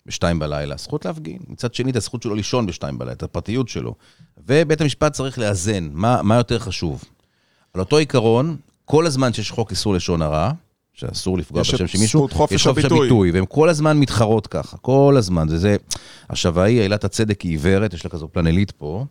[0.05, 1.39] בשתיים בלילה, זכות להפגין.
[1.47, 3.95] מצד שני, את הזכות שלו לישון בשתיים בלילה, את הפרטיות שלו.
[4.37, 7.03] ובית המשפט צריך לאזן, מה, מה יותר חשוב.
[7.73, 10.51] על אותו עיקרון, כל הזמן שיש חוק איסור לשון הרע,
[10.97, 15.47] שאסור לפגוע בשם של מישהו, יש חופש הביטוי, והן כל הזמן מתחרות ככה, כל הזמן,
[15.49, 15.75] וזה,
[16.29, 19.05] עכשיו ההיא, עילת הצדק היא עיוורת, יש לה כזו פלנלית פה,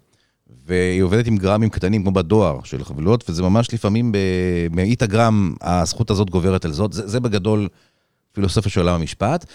[0.66, 4.12] והיא עובדת עם גרמים קטנים כמו בדואר של חבילות, וזה ממש לפעמים
[4.70, 7.68] במאית הגרם, הזכות הזאת גוברת על זאת, זה, זה בגדול
[8.32, 9.46] פילוסופיה של עולם המשפט.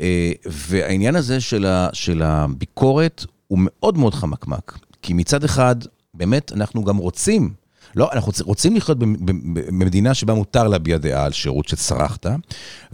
[0.00, 5.76] אה, והעניין הזה של, ה, של הביקורת הוא מאוד מאוד חמקמק, כי מצד אחד,
[6.14, 7.50] באמת, אנחנו גם רוצים
[7.96, 12.26] לא, אנחנו רוצים לחיות במדינה שבה מותר להביע דעה על שירות שצרכת,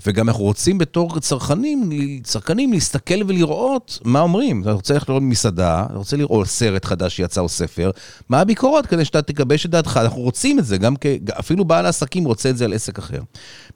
[0.07, 1.91] וגם אנחנו רוצים בתור צרכנים,
[2.23, 4.63] צרכנים להסתכל ולראות מה אומרים.
[4.63, 7.91] אתה רוצה ללכת לראות מסעדה, אתה רוצה לראות סרט חדש שיצא או ספר,
[8.29, 10.01] מה הביקורת כדי שאתה תגבש את דעתך.
[10.03, 11.07] אנחנו רוצים את זה, גם כ...
[11.39, 13.21] אפילו בעל העסקים רוצה את זה על עסק אחר.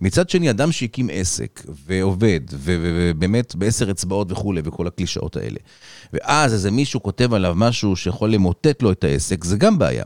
[0.00, 5.58] מצד שני, אדם שהקים עסק ועובד, ובאמת בעשר אצבעות וכולי, וכל הקלישאות האלה,
[6.12, 10.04] ואז איזה מישהו כותב עליו משהו שיכול למוטט לו את העסק, זה גם בעיה.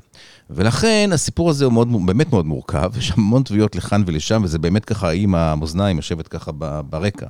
[0.55, 4.85] ולכן הסיפור הזה הוא מאוד, באמת מאוד מורכב, יש המון תביעות לכאן ולשם, וזה באמת
[4.85, 6.53] ככה עם המאזניים יושבת ככה
[6.91, 7.27] ברקע,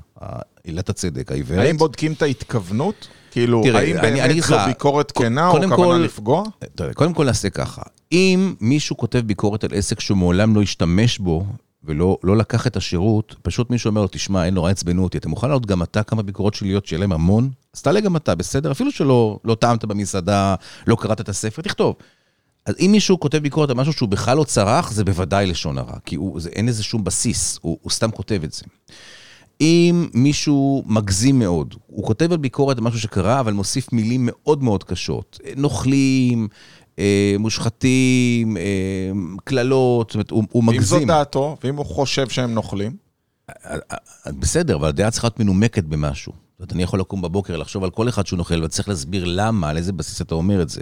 [0.65, 1.67] עילת הצדק, העיוורת.
[1.67, 3.09] האם בודקים את ההתכוונות?
[3.31, 6.45] כאילו, תראה, האם אני, באמת זו ביקורת כנה או כוונה כל, לפגוע?
[6.75, 11.19] תראה, קודם כל נעשה ככה, אם מישהו כותב ביקורת על עסק שהוא מעולם לא השתמש
[11.19, 11.47] בו,
[11.85, 15.29] ולא לא לקח את השירות, פשוט מישהו אומר לו, תשמע, אין נורא עצבנו אותי, אתה
[15.29, 17.51] מוכן לעלות גם אתה כמה ביקורות שליליות שיהיה להם המון?
[17.75, 18.71] אז תעלה גם אתה, בסדר?
[18.71, 20.55] אפילו שלא לא טעמת במסעדה,
[20.87, 21.95] לא קראת את הספר, תכתוב.
[22.67, 25.99] אז אם מישהו כותב ביקורת על משהו שהוא בכלל לא צרך, זה בוודאי לשון הרע,
[26.05, 28.63] כי הוא, זה, אין לזה שום בסיס, הוא, הוא סתם כותב את זה.
[29.61, 34.63] אם מישהו מגזים מאוד, הוא כותב על ביקורת על משהו שקרה, אבל מוסיף מילים מאוד
[34.63, 35.41] מאוד קשות.
[35.57, 36.49] נוכלים,
[36.99, 38.63] אה, מושחתים, אה,
[39.45, 40.99] קללות, זאת אומרת, הוא, הוא מגזים.
[40.99, 42.97] זאת דעתו, ואם הוא חושב שהם נוכלים,
[44.27, 46.33] בסדר, אבל הדעה צריכה להיות מנומקת במשהו.
[46.33, 49.71] זאת אומרת, אני יכול לקום בבוקר, לחשוב על כל אחד שהוא נוכל, וצריך להסביר למה,
[49.71, 50.81] על איזה בסיס אתה אומר את זה.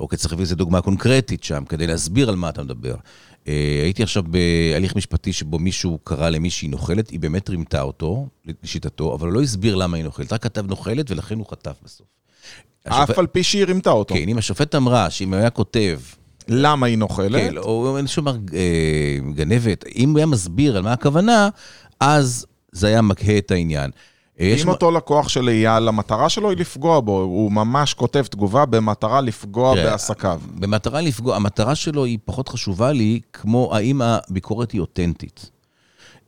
[0.00, 2.94] אוקיי, צריך להביא איזה דוגמה קונקרטית שם, כדי להסביר על מה אתה מדבר.
[3.48, 8.26] אה, הייתי עכשיו בהליך משפטי שבו מישהו קרא למישהי נוכלת, היא באמת רימתה אותו,
[8.62, 12.06] לשיטתו, אבל הוא לא הסביר למה היא נוכלת, רק כתב נוכלת, ולכן הוא חטף בסוף.
[12.86, 14.14] השופט- אף על פי שהיא רימתה אותו.
[14.14, 16.00] כן, אם השופט אמרה שאם היה כותב,
[16.48, 17.40] למה היא נוכלת?
[17.40, 18.34] כן, או אין שום אה,
[19.34, 21.48] גנבת, אם הוא היה מסביר על מה הכוונה,
[22.00, 23.90] אז זה היה מקהה את העניין.
[24.40, 29.20] אם אותו לקוח של אייל, המטרה שלו היא לפגוע בו, הוא ממש כותב תגובה במטרה
[29.20, 30.40] לפגוע תראה, בעסקיו.
[30.54, 35.50] במטרה לפגוע, המטרה שלו היא פחות חשובה לי, כמו האם הביקורת היא אותנטית.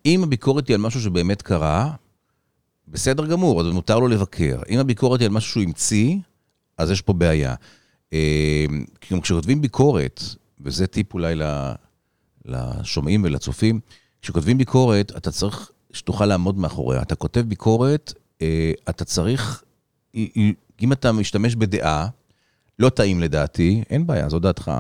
[0.06, 1.90] אם הביקורת היא על משהו שבאמת קרה,
[2.88, 4.60] בסדר גמור, אז מותר לו לבקר.
[4.68, 6.16] אם הביקורת היא על משהו שהוא המציא,
[6.78, 7.54] אז יש פה בעיה.
[8.12, 8.64] אה,
[9.00, 10.22] כי כשכותבים ביקורת,
[10.60, 11.34] וזה טיפ אולי
[12.44, 13.80] לשומעים ולצופים,
[14.22, 17.02] כשכותבים ביקורת, אתה צריך שתוכל לעמוד מאחוריה.
[17.02, 19.62] אתה כותב ביקורת, אה, אתה צריך,
[20.80, 22.08] אם אתה משתמש בדעה,
[22.78, 24.70] לא טעים לדעתי, אין בעיה, זו דעתך.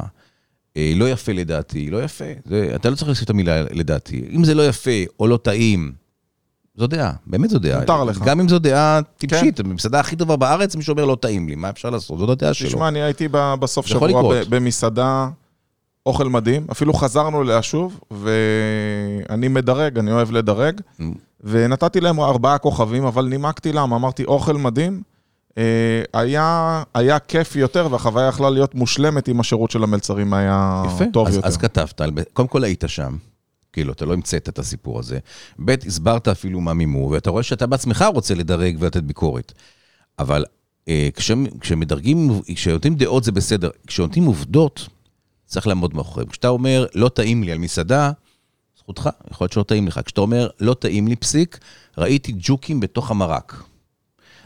[0.76, 2.24] אה, לא יפה לדעתי, לא יפה.
[2.44, 4.24] זה, אתה לא צריך להוסיף את המילה לדעתי.
[4.32, 5.92] אם זה לא יפה או לא טעים,
[6.76, 7.80] זו דעה, באמת זו דעה.
[7.80, 8.18] מותר לך.
[8.24, 11.70] גם אם זו דעה טיפשית, המסעדה הכי טובה בארץ, מישהו אומר לא טעים לי, מה
[11.70, 12.18] אפשר לעשות?
[12.18, 12.68] זו הדעה שלו.
[12.68, 13.28] תשמע, אני הייתי
[13.60, 15.28] בסוף שבוע במסעדה,
[16.06, 21.02] אוכל מדהים, אפילו חזרנו אליה שוב, ואני מדרג, אני אוהב לדרג, Mm.
[21.40, 25.02] ונתתי להם ארבעה כוכבים, אבל נימקתי למה, אמרתי, אוכל מדהים.
[25.58, 25.62] אה,
[26.20, 31.28] היה, היה כיף יותר, והחוויה יכלה להיות מושלמת אם השירות של המלצרים היה יפה, טוב
[31.28, 31.48] אז, יותר.
[31.48, 32.00] אז כתבת,
[32.32, 33.16] קודם כל היית שם,
[33.72, 35.18] כאילו, אתה לא המצאת את הסיפור הזה.
[35.64, 39.52] ב', הסברת אפילו מה מימו, ואתה רואה שאתה בעצמך רוצה לדרג ולתת ביקורת.
[40.18, 40.44] אבל
[40.88, 44.88] אה, כש, כשמדרגים, כשנותנים דעות זה בסדר, כשנותנים עובדות,
[45.54, 46.28] צריך לעמוד מאחוריהם.
[46.28, 48.10] כשאתה אומר, לא טעים לי על מסעדה,
[48.78, 50.00] זכותך, יכול להיות שלא טעים לך.
[50.04, 51.58] כשאתה אומר, לא טעים לי פסיק,
[51.98, 53.62] ראיתי ג'וקים בתוך המרק.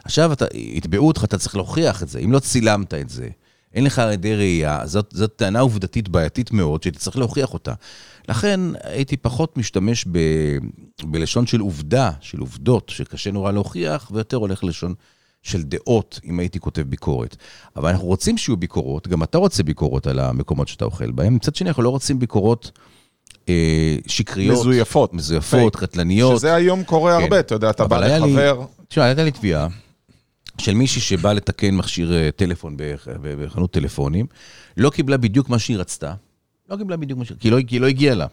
[0.04, 2.18] עכשיו יתבעו אותך, אתה צריך להוכיח את זה.
[2.18, 3.28] אם לא צילמת את זה,
[3.74, 7.74] אין לך עדי ראייה, זאת, זאת טענה עובדתית בעייתית מאוד, שאתה צריך להוכיח אותה.
[8.28, 10.18] לכן הייתי פחות משתמש ב,
[11.02, 14.94] בלשון של עובדה, של עובדות, שקשה נורא להוכיח, ויותר הולך ללשון
[15.42, 17.36] של דעות, אם הייתי כותב ביקורת.
[17.76, 21.34] אבל אנחנו רוצים שיהיו ביקורות, גם אתה רוצה ביקורות על המקומות שאתה אוכל בהם.
[21.34, 22.70] מצד שני, אנחנו לא רוצים ביקורות
[23.48, 24.58] אה, שקריות.
[24.58, 25.14] מזויפות.
[25.14, 25.90] מזויפות, פייק.
[25.90, 26.36] קטלניות.
[26.38, 27.22] שזה היום קורה כן.
[27.22, 29.68] הרבה, אתה יודע, אתה בא היה לי- לחבר, תשמע, הייתה לי תביעה
[30.58, 32.76] של מישהי שבאה לתקן מכשיר אה, טלפון
[33.22, 34.26] בחנות טלפונים,
[34.76, 36.14] לא קיבלה בדיוק מה שהיא רצתה.
[36.70, 38.26] לא קיבלה בדיוק מה שהיא, כי לא, כי לא הגיע לה.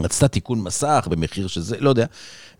[0.00, 2.06] רצתה תיקון מסך במחיר שזה, לא יודע.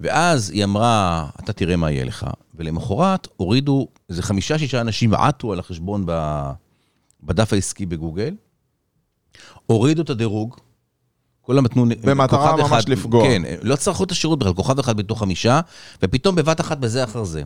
[0.00, 2.26] ואז היא אמרה, אתה תראה מה יהיה לך.
[2.54, 6.50] ולמחרת הורידו, איזה חמישה-שישה אנשים עטו על החשבון ב-
[7.22, 8.34] בדף העסקי בגוגל,
[9.66, 10.56] הורידו את הדירוג,
[11.40, 11.86] כולם נתנו...
[12.00, 13.24] במטרה ממש אחד, לפגוע.
[13.24, 15.60] כן, לא צרכו את השירות בכלל, כוכב אחד בתוך חמישה,
[16.02, 17.42] ופתאום בבת אחת בזה אחר זה.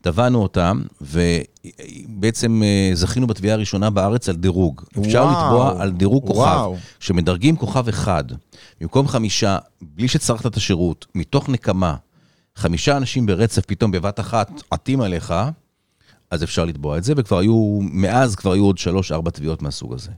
[0.00, 4.82] תבענו אותם, ובעצם אה, זכינו בתביעה הראשונה בארץ על דירוג.
[5.00, 5.46] אפשר וואו.
[5.46, 6.38] לתבוע על דירוג כוכב.
[6.38, 6.76] וואו.
[7.00, 8.24] שמדרגים כוכב אחד,
[8.80, 11.94] במקום חמישה, בלי שצרכת את השירות, מתוך נקמה,
[12.56, 15.34] חמישה אנשים ברצף פתאום בבת אחת עטים עליך,
[16.30, 20.10] אז אפשר לתבוע את זה, וכבר היו, מאז כבר היו עוד שלוש-ארבע תביעות מהסוג הזה.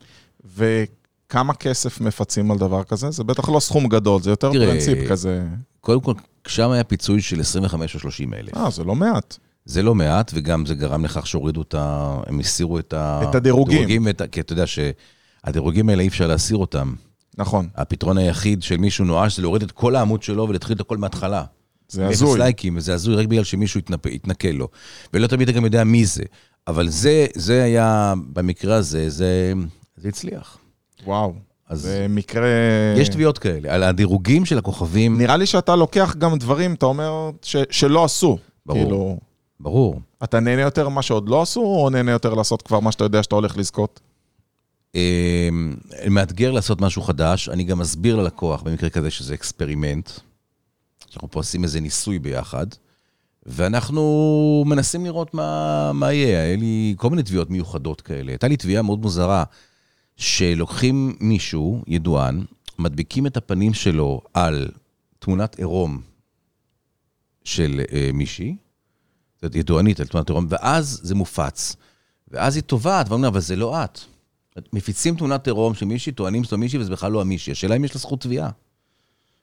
[0.56, 3.10] וכמה כסף מפצים על דבר כזה?
[3.10, 5.46] זה בטח לא סכום גדול, זה יותר תראה, פרינציפ כזה.
[5.80, 6.14] קודם כל,
[6.46, 8.56] שם היה פיצוי של 25 או 30 אלף.
[8.56, 9.38] אה, זה לא מעט.
[9.70, 12.16] זה לא מעט, וגם זה גרם לכך שהורידו את ה...
[12.26, 13.20] הם הסירו את ה...
[13.30, 13.76] את הדירוגים.
[13.76, 14.26] הדירוגים ואת ה...
[14.26, 16.92] כי אתה יודע שהדירוגים האלה אי אפשר להסיר אותם.
[17.38, 17.68] נכון.
[17.76, 21.44] הפתרון היחיד של מישהו נואש זה להוריד את כל העמוד שלו ולהתחיל את הכל מההתחלה.
[21.88, 22.38] זה אפס הזוי.
[22.38, 23.80] לייקים, וזה הזוי רק בגלל שמישהו.
[24.14, 24.68] התנכל לו.
[25.14, 26.22] ולא תמיד אתה גם יודע מי זה.
[26.68, 29.52] אבל זה, זה היה, במקרה הזה, זה,
[29.96, 30.58] זה הצליח.
[31.06, 31.32] וואו.
[31.68, 32.48] אז זה מקרה...
[32.96, 33.74] יש תביעות כאלה.
[33.74, 38.38] על הדירוגים של הכוכבים, נראה לי שאתה לוקח גם דברים, אתה אומר, ש- שלא עשו.
[38.66, 38.82] ברור.
[38.82, 39.18] כאילו,
[39.60, 40.00] ברור.
[40.24, 43.22] אתה נהנה יותר ממה שעוד לא עשו, או נהנה יותר לעשות כבר מה שאתה יודע
[43.22, 44.00] שאתה הולך לזכות?
[44.94, 45.48] אה,
[46.10, 50.10] מאתגר לעשות משהו חדש, אני גם מסביר ללקוח במקרה כזה שזה אקספרימנט.
[51.12, 52.66] אנחנו פה עושים איזה ניסוי ביחד,
[53.46, 56.42] ואנחנו מנסים לראות מה, מה יהיה.
[56.42, 58.32] היה לי כל מיני תביעות מיוחדות כאלה.
[58.32, 59.44] הייתה לי תביעה מאוד מוזרה,
[60.16, 62.44] שלוקחים מישהו, ידוען,
[62.78, 64.68] מדביקים את הפנים שלו על
[65.18, 66.00] תמונת עירום
[67.44, 68.56] של אה, מישהי,
[69.42, 71.76] זאת ידוענית על תמונת עירום, ואז זה מופץ.
[72.28, 74.00] ואז היא תובעת, ואומרים לה, אבל זה לא את.
[74.72, 77.50] מפיצים תמונת עירום של מישהי, טוענים שזו מישהי וזה בכלל לא המישהי.
[77.52, 78.50] השאלה אם יש לה זכות תביעה.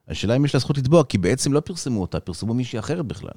[0.07, 3.31] השאלה אם יש לה זכות לתבוע, כי בעצם לא פרסמו אותה, פרסמו מישהי אחרת בכלל.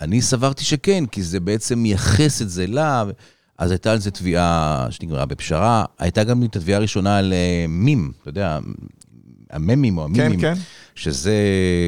[0.00, 3.04] אני סברתי שכן, כי זה בעצם מייחס את זה לה,
[3.58, 5.84] אז הייתה על זה תביעה שנגמרה בפשרה.
[5.98, 8.58] הייתה גם את התביעה הראשונה על אה, מים, אתה יודע,
[9.54, 10.40] הממים או המימים.
[10.40, 10.60] כן, כן.
[10.94, 11.34] שזה,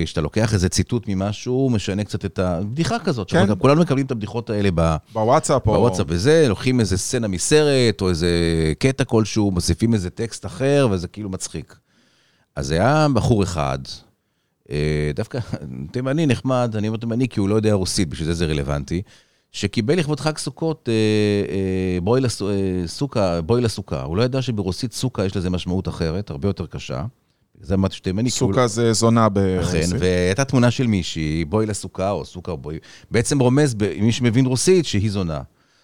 [0.04, 3.30] שאתה לוקח איזה ציטוט ממשהו, משנה קצת את הבדיחה כזאת.
[3.30, 3.46] כן.
[3.46, 3.52] כן.
[3.58, 4.96] כולנו מקבלים את הבדיחות האלה ב...
[5.12, 5.72] בוואטסאפ או...
[5.72, 8.28] בוואטסאפ וזה, לוקחים איזה סצנה מסרט, או איזה
[8.78, 11.76] קטע כלשהו, מוסיפים איזה טקסט אחר, וזה כאילו מצחיק.
[12.56, 13.78] אז היה בחור אחד,
[14.70, 15.38] אה, דווקא
[15.92, 19.02] תימני נחמד, אני אומר תימני כי הוא לא יודע רוסית, בשביל זה זה רלוונטי,
[19.52, 20.94] שקיבל לכבוד חג סוכות אה,
[22.08, 24.02] אה, אה, סוכה, בואי לסוכה.
[24.02, 27.04] הוא לא ידע שברוסית סוכה יש לזה משמעות אחרת, הרבה יותר קשה.
[27.60, 29.94] זה אמרתי כי הוא לא- סוכה זה זונה אכן, ברוסית.
[29.98, 32.78] והייתה תמונה של מישהי, בואי לסוכה, או סוכה, בואי...
[33.10, 35.40] בעצם רומז, ב- מי שמבין רוסית, שהיא זונה.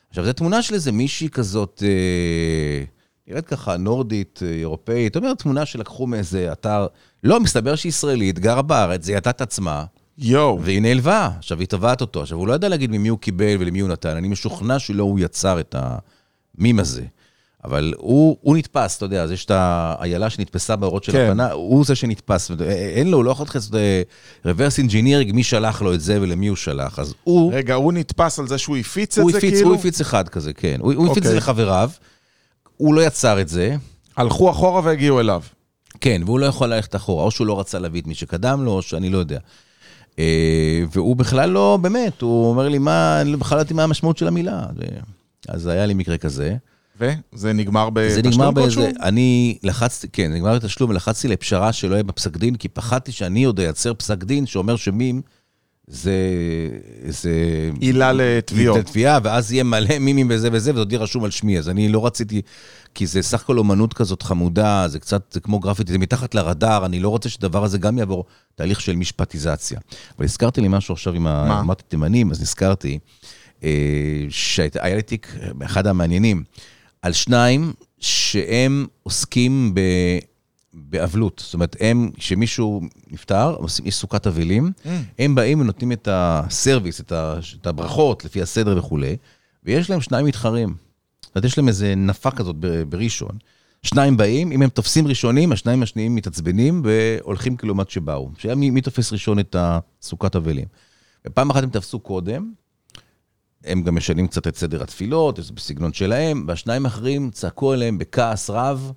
[0.09, 2.85] עכשיו, זו תמונה של איזה מישהי כזאת, אה,
[3.29, 6.87] נראית ככה, נורדית, אה, אירופאית, זאת אומרת, תמונה שלקחו מאיזה אתר,
[7.25, 9.85] לא, מסתבר שהיא ישראלית, גרה בארץ, זיהתה את עצמה,
[10.19, 11.31] יואו, והיא נעלבה.
[11.39, 12.23] עכשיו, היא תבעה אותו.
[12.23, 15.19] עכשיו, הוא לא ידע להגיד ממי הוא קיבל ולמי הוא נתן, אני משוכנע שלא הוא
[15.21, 15.75] יצר את
[16.59, 17.05] המים הזה.
[17.65, 21.27] אבל הוא, הוא נתפס, אתה יודע, אז יש את האיילה שנתפסה באורות של כן.
[21.27, 23.75] הפנה, הוא זה שנתפס, אין לו, הוא לא יכול לעשות
[24.45, 26.99] reverse engineering, מי שלח לו את זה ולמי הוא שלח.
[26.99, 29.69] אז הוא, רגע, הוא נתפס על זה שהוא הפיץ את זה הפיץ, כאילו?
[29.69, 30.77] הוא הפיץ אחד כזה, כן.
[30.81, 31.39] הוא, הוא הפיץ את זה אוקיי.
[31.39, 31.91] לחבריו,
[32.77, 33.77] הוא לא יצר את זה,
[34.17, 35.43] הלכו אחורה והגיעו אליו.
[36.01, 38.73] כן, והוא לא יכול ללכת אחורה, או שהוא לא רצה להביא את מי שקדם לו,
[38.73, 39.39] או שאני לא יודע.
[40.19, 44.19] אה, והוא בכלל לא, באמת, הוא אומר לי, מה, אני בכלל לא ידעתי מה המשמעות
[44.19, 44.63] של המילה.
[45.49, 46.57] אז היה לי מקרה כזה.
[47.33, 49.03] וזה נגמר זה בתשלום נגמר באיזה, כלשהו?
[49.03, 53.45] אני לחצתי, כן, זה נגמר בתשלום, ולחצתי לפשרה שלא יהיה בפסק דין, כי פחדתי שאני
[53.45, 55.23] עוד אייצר פסק דין שאומר שמים
[55.87, 56.13] זה...
[57.09, 57.31] זה...
[57.81, 58.79] עילה לתביעות.
[58.79, 61.59] לתביעה, ואז יהיה מלא מימים וזה וזה, ועוד יהיה רשום על שמי.
[61.59, 62.43] אז אני לא רציתי,
[62.95, 66.87] כי זה סך הכל אומנות כזאת חמודה, זה קצת, זה כמו גרפיטי, זה מתחת לרדאר,
[66.87, 69.81] אני לא רוצה שהדבר הזה גם יעבור תהליך של משפטיזציה.
[70.19, 71.45] אבל הזכרתי לי משהו עכשיו עם ה...
[71.49, 71.61] מה?
[71.61, 72.99] אמרתי תימנים, אז נזכרתי
[73.65, 73.71] אה,
[74.29, 76.43] שהיה לי תיק, אחד המעניינים,
[77.03, 79.81] על שניים שהם עוסקים ב...
[80.75, 81.43] באבלות.
[81.45, 84.89] זאת אומרת, הם, כשמישהו נפטר, עושים, יש סוכת אבלים, Mm.
[85.19, 87.13] הם באים ונותנים את הסרוויס, את,
[87.67, 89.17] הברכות לפי הסדר וכולי,
[89.65, 90.75] ויש להם שניים מתחרים.
[91.23, 93.39] זאת אומרת, יש להם איזה נפה כזאת ב- בראשון.
[93.83, 98.31] שניים באים, אם הם תופסים ראשונים, השניים השניים מתעצבנים והולכים כאילו כלעומת שבאו.
[98.57, 100.67] מי, מי תופס ראשון את הסוכת אבלים.
[101.27, 102.53] ופעם אחת הם תפסו קודם,
[103.65, 108.51] הם גם משנים קצת את סדר התפילות, זה בסגנון שלהם, והשניים האחרים צעקו עליהם בכעס
[108.51, 108.93] רב,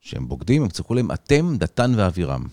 [0.00, 2.46] שהם בוגדים, הם צעקו להם, אתם דתן ואבירם.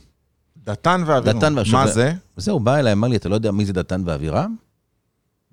[0.64, 1.38] דתן ואבירם.
[1.38, 1.80] דתן ואבירם.
[1.80, 2.52] מה זה?
[2.52, 4.56] הוא בא אליי, אמר לי, אתה לא יודע מי זה דתן ואבירם?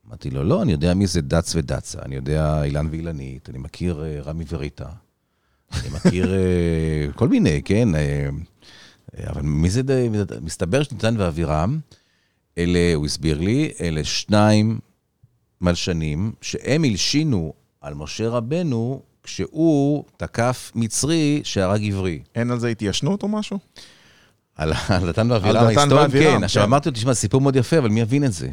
[0.09, 4.05] אמרתי לו, לא, אני יודע מי זה דץ ודצה, אני יודע אילן ואילנית, אני מכיר
[4.05, 4.89] אה, רמי וריטה,
[5.73, 7.95] אני מכיר אה, כל מיני, כן?
[7.95, 8.29] אה,
[9.27, 9.83] אבל מי זה,
[10.43, 11.79] מסתבר שדתן ואבירם,
[12.59, 14.79] אלה, הוא הסביר לי, אלה שניים
[15.61, 22.23] מלשנים, שהם הלשינו על משה רבנו כשהוא תקף מצרי שהרג עברי.
[22.35, 23.59] אין על זה התיישנות או משהו?
[24.57, 24.73] על
[25.07, 26.45] דתן ואבירם ההיסטוריים, כן.
[26.45, 26.69] עכשיו כן.
[26.69, 28.49] אמרתי לו, תשמע, סיפור מאוד יפה, אבל מי יבין את זה?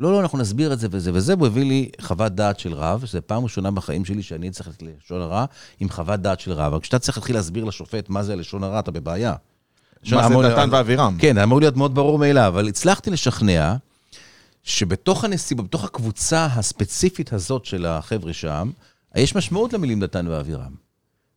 [0.00, 3.04] לא, לא, אנחנו נסביר את זה וזה וזה, והוא הביא לי חוות דעת של רב,
[3.04, 5.44] שזו פעם ראשונה בחיים שלי שאני צריך ללכת ללשון הרע
[5.80, 6.72] עם חוות דעת של רב.
[6.72, 9.34] אבל כשאתה צריך להתחיל להסביר לשופט מה זה הלשון הרע, אתה בבעיה.
[10.02, 11.16] לשון מה זה דתן ואבירם?
[11.18, 13.74] כן, אמור להיות מאוד ברור מאליו, אבל הצלחתי לשכנע
[14.62, 18.70] שבתוך הנסיבות, בתוך הקבוצה הספציפית הזאת של החבר'ה שם,
[19.16, 20.74] יש משמעות למילים דתן ואבירם.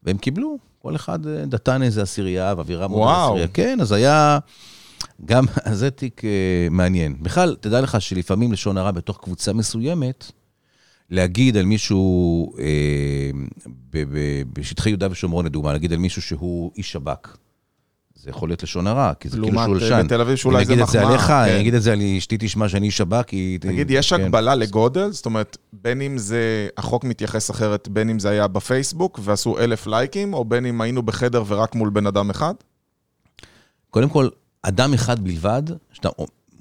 [0.03, 3.01] והם קיבלו, כל אחד אה, דתן איזה עשירייה, ואבירם עוד.
[3.25, 3.47] עשירייה.
[3.47, 4.39] כן, אז היה...
[5.25, 7.15] גם, אז זה תיק אה, מעניין.
[7.23, 10.31] בכלל, תדע לך שלפעמים לשון הרע בתוך קבוצה מסוימת,
[11.09, 13.31] להגיד על מישהו, אה,
[13.67, 17.37] ב- ב- בשטחי יהודה ושומרון, לדוגמה, להגיד על מישהו שהוא איש שב"כ.
[18.25, 20.03] זה יכול להיות לשון הרע, כי זה כאילו לעומת, שהוא אה.
[20.03, 21.33] בתל אביב שאולי זה אני אגיד את זה מחמאה, עליך, כן.
[21.33, 23.59] אני אגיד את זה על אשתי תשמע שאני איש שב"כ, היא...
[23.59, 24.21] תגיד, יש כן.
[24.21, 25.11] הגבלה לגודל?
[25.11, 29.87] זאת אומרת, בין אם זה, החוק מתייחס אחרת, בין אם זה היה בפייסבוק ועשו אלף
[29.87, 32.53] לייקים, או בין אם היינו בחדר ורק מול בן אדם אחד?
[33.89, 34.29] קודם כל,
[34.61, 36.09] אדם אחד בלבד, שאתה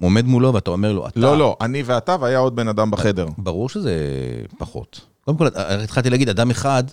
[0.01, 1.19] עומד מולו ואתה אומר לו, אתה...
[1.19, 3.27] לא, לא, אני ואתה, והיה עוד בן אדם בחדר.
[3.37, 3.93] ברור שזה
[4.57, 5.01] פחות.
[5.25, 6.83] קודם כל, התחלתי להגיד, אדם אחד,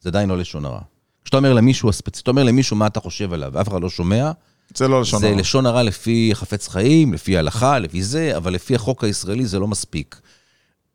[0.00, 0.80] זה עדיין לא לשון הרע.
[1.24, 4.30] כשאתה אומר למישהו אתה אומר למישהו מה אתה חושב עליו, ואף אחד לא שומע,
[4.74, 5.36] זה לא לשון זה הרע.
[5.36, 9.68] לשון הרע לפי חפץ חיים, לפי ההלכה, לפי זה, אבל לפי החוק הישראלי זה לא
[9.68, 10.20] מספיק.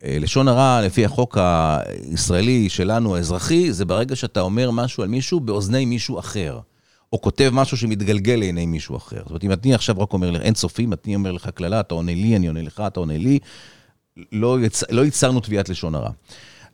[0.04, 5.40] אה, לשון הרע, לפי החוק הישראלי שלנו, האזרחי, זה ברגע שאתה אומר משהו על מישהו
[5.40, 6.60] באוזני מישהו אחר.
[7.14, 9.18] או כותב משהו שמתגלגל לעיני מישהו אחר.
[9.18, 11.94] זאת אומרת, אם אני עכשיו רק אומר לך, אין סופים, אני אומר לך קללה, אתה
[11.94, 13.40] עונה לי, אני עונה לך, אתה עונה לי,
[14.32, 14.84] לא, יצ...
[14.90, 16.10] לא ייצרנו תביעת לשון הרע.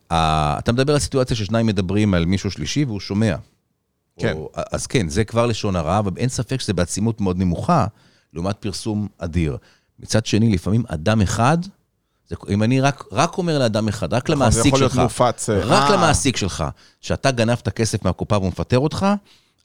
[0.08, 3.36] אתה מדבר על סיטואציה ששניים מדברים על מישהו שלישי והוא שומע.
[4.18, 4.32] כן.
[4.36, 7.86] או, אז כן, זה כבר לשון הרע, אבל אין ספק שזה בעצימות מאוד נמוכה.
[8.34, 9.56] לעומת פרסום אדיר.
[9.98, 11.58] מצד שני, לפעמים אדם אחד,
[12.28, 15.50] זה, אם אני רק, רק אומר לאדם אחד, רק למעסיק שלך, נכון, יכול להיות מופץ.
[15.50, 16.64] אה, רק אה, למעסיק שלך,
[17.00, 19.06] שאתה גנבת כסף מהקופה והוא מפטר אותך,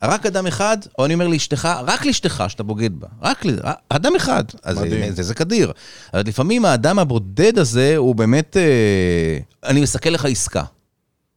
[0.04, 3.08] רק אדם אחד, או אני אומר לאשתך, רק לאשתך שאתה בוגד בה.
[3.22, 3.46] רק.
[3.90, 4.44] אדם אחד.
[4.64, 5.16] אז מדהים.
[5.16, 5.72] זה, זה כדיר.
[6.14, 8.58] אבל לפעמים האדם הבודד הזה הוא באמת...
[8.58, 10.64] אה, אני מסכל לך עסקה.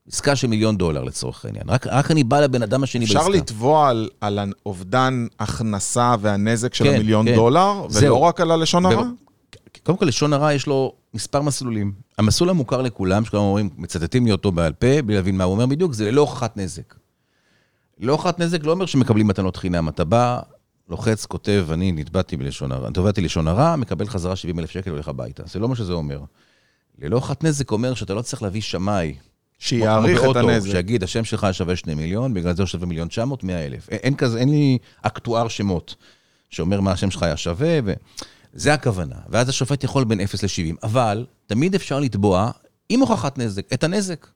[0.09, 1.65] עסקה של מיליון דולר לצורך העניין.
[1.69, 3.19] רק, רק אני בא לבן אדם השני בעסקה.
[3.19, 7.35] אפשר לתבוע על, על אובדן הכנסה והנזק של כן, המיליון כן.
[7.35, 8.03] דולר, זהו.
[8.03, 9.05] ולא רק על הלשון הרע?
[9.83, 11.93] קודם כל, לשון הרע יש לו מספר מסלולים.
[12.19, 15.67] המסלול המוכר לכולם, שכולם אומרים, מצטטים לי אותו בעל פה, בלי להבין מה הוא אומר
[15.67, 16.95] בדיוק, זה ללא הוכחת נזק.
[17.99, 19.89] ללא הוכחת נזק לא אומר שמקבלים מתנות חינם.
[19.89, 20.41] אתה בא,
[20.89, 25.09] לוחץ, כותב, אני נתבעתי בלשון הרע, תובעתי לשון הרע, מקבל חזרה 70 אלף שקל והולך
[25.09, 25.43] הביתה.
[25.47, 26.21] זה לא מה שזה אומר.
[26.99, 29.15] ללא הוכחת נזק אומר שאתה לא צריך להביא שמאי.
[29.59, 30.71] שיעריך את הנזק.
[30.71, 33.89] שיגיד, השם שלך שווה 2 מיליון, בגלל זה הוא שווה מיליון 900, 100 אלף.
[33.89, 35.95] אין, כזה, אין לי אקטואר שמות
[36.51, 39.17] שאומר מה השם שלך היה שווה, וזה הכוונה.
[39.29, 42.51] ואז השופט יכול בין 0 ל-70, אבל תמיד אפשר לתבוע,
[42.89, 44.27] עם הוכחת נזק, את הנזק.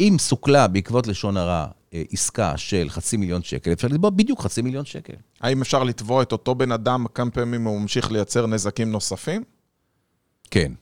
[0.00, 1.66] אם סוכלה בעקבות לשון הרע
[2.10, 5.14] עסקה של חצי מיליון שקל, אפשר לתבוע בדיוק חצי מיליון שקל.
[5.40, 9.44] האם אפשר לתבוע את אותו בן אדם כמה פעמים הוא ממשיך לייצר נזקים נוספים?
[10.50, 10.72] כן.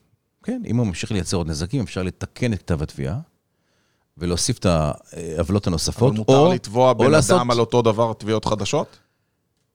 [0.43, 3.19] כן, אם הוא ממשיך לייצר עוד נזקים, אפשר לתקן את כתב התביעה,
[4.17, 7.39] ולהוסיף את העוולות הנוספות, אבל מותר או, לתבוע או בן לעשות...
[7.39, 8.99] אדם על אותו דבר תביעות חדשות?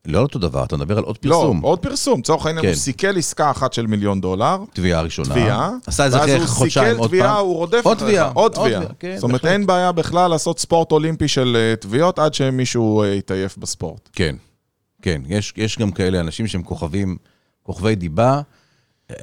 [0.09, 1.61] לא על אותו דבר, אתה מדבר על עוד פרסום.
[1.63, 2.21] לא, עוד פרסום.
[2.21, 2.69] לצורך העניין, כן.
[2.69, 5.29] הוא סיכל עסקה אחת של מיליון דולר, תביעה ראשונה.
[5.29, 7.47] תביעה, עשה את זה אחרי חודשיים ואז הוא עוד סיכל תביעה, פעם.
[7.47, 7.99] הוא רודף עוד.
[7.99, 8.81] תביעה, עוד עוד תביעה.
[8.81, 9.45] תביעה, כן, זאת אומרת.
[9.47, 14.09] אין בעיה בכלל לעשות ספורט אולימפי של אה, תביעות עד שמישהו אה, יתעייף בספורט.
[14.13, 14.37] כן,
[15.03, 15.23] כן.
[15.27, 17.17] יש, יש גם כאלה אנשים שהם כוכבים,
[17.63, 18.41] כוכבי דיבה.
[19.11, 19.17] אה,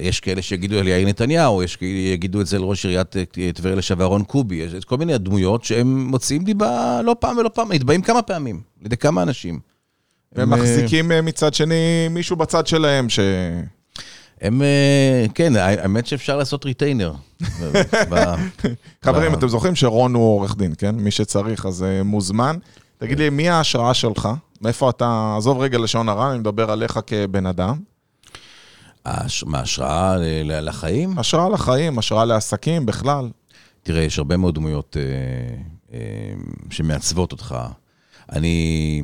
[0.00, 3.16] יש כאלה שיגידו על יאיר נתניהו, יש כאלה שיגידו את זה על ראש עיריית
[3.54, 4.56] טבריה לשעבר רון קובי.
[4.56, 8.86] יש כל מיני דמויות שהם מוציאים דיבה לא פעם ולא פעם, נתבעים כמה פעמים, על
[8.86, 9.73] ידי כמה אנשים.
[10.36, 13.18] הם אה, מחזיקים אה, מצד שני מישהו בצד שלהם, ש...
[14.40, 17.12] הם, אה, כן, האמת שאפשר לעשות ריטיינר.
[19.04, 20.94] חברים, אתם זוכרים שרון הוא עורך דין, כן?
[20.94, 22.56] מי שצריך, אז מוזמן.
[22.98, 24.28] תגיד לי, מי ההשראה שלך?
[24.60, 25.34] מאיפה אתה...
[25.38, 27.76] עזוב רגע לשון הרע, אני מדבר עליך כבן אדם.
[29.46, 30.16] מה, השראה
[30.60, 31.18] לחיים?
[31.18, 33.28] השראה לחיים, השראה לעסקים בכלל.
[33.82, 34.96] תראה, יש הרבה מאוד דמויות
[36.70, 37.56] שמעצבות אותך.
[38.32, 39.02] אני,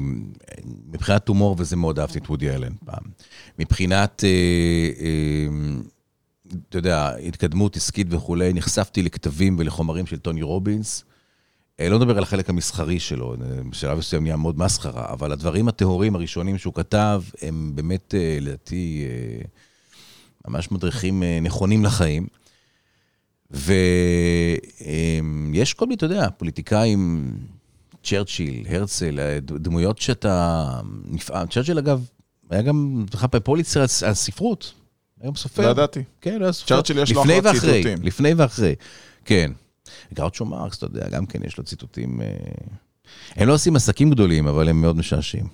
[0.92, 3.02] מבחינת הומור, וזה מאוד אהבתי את וודי אלן פעם.
[3.58, 5.48] מבחינת, אה, אה,
[6.68, 11.04] אתה יודע, התקדמות עסקית וכולי, נחשפתי לכתבים ולחומרים של טוני רובינס.
[11.80, 13.34] אה, לא מדבר על החלק המסחרי שלו,
[13.70, 19.04] בשלב מסוים נהיה מאוד מסחרה, אבל הדברים הטהורים הראשונים שהוא כתב, הם באמת, לדעתי,
[20.48, 22.26] ממש מדריכים נכונים לחיים.
[23.50, 23.74] ויש
[25.74, 27.32] כל מיני, אתה יודע, פוליטיקאים,
[28.02, 30.66] צ'רצ'יל, הרצל, דמויות שאתה
[31.04, 31.46] נפעם.
[31.46, 32.04] צ'רצ'יל, אגב,
[32.50, 34.72] היה גם זכה בפוליצר על ספרות.
[35.20, 35.62] היום סופר.
[35.62, 36.02] לא ידעתי.
[36.20, 36.74] כן, הוא היה סופר.
[36.74, 37.98] צ'רצ'יל יש לו אחלה ציטוטים.
[38.02, 38.74] לפני ואחרי,
[39.24, 39.52] כן.
[40.14, 42.20] גאוצ'ו מרקס, אתה יודע, גם כן יש לו ציטוטים...
[42.20, 42.26] אה,
[43.36, 45.48] הם לא עושים עסקים גדולים, אבל הם מאוד משעשעים.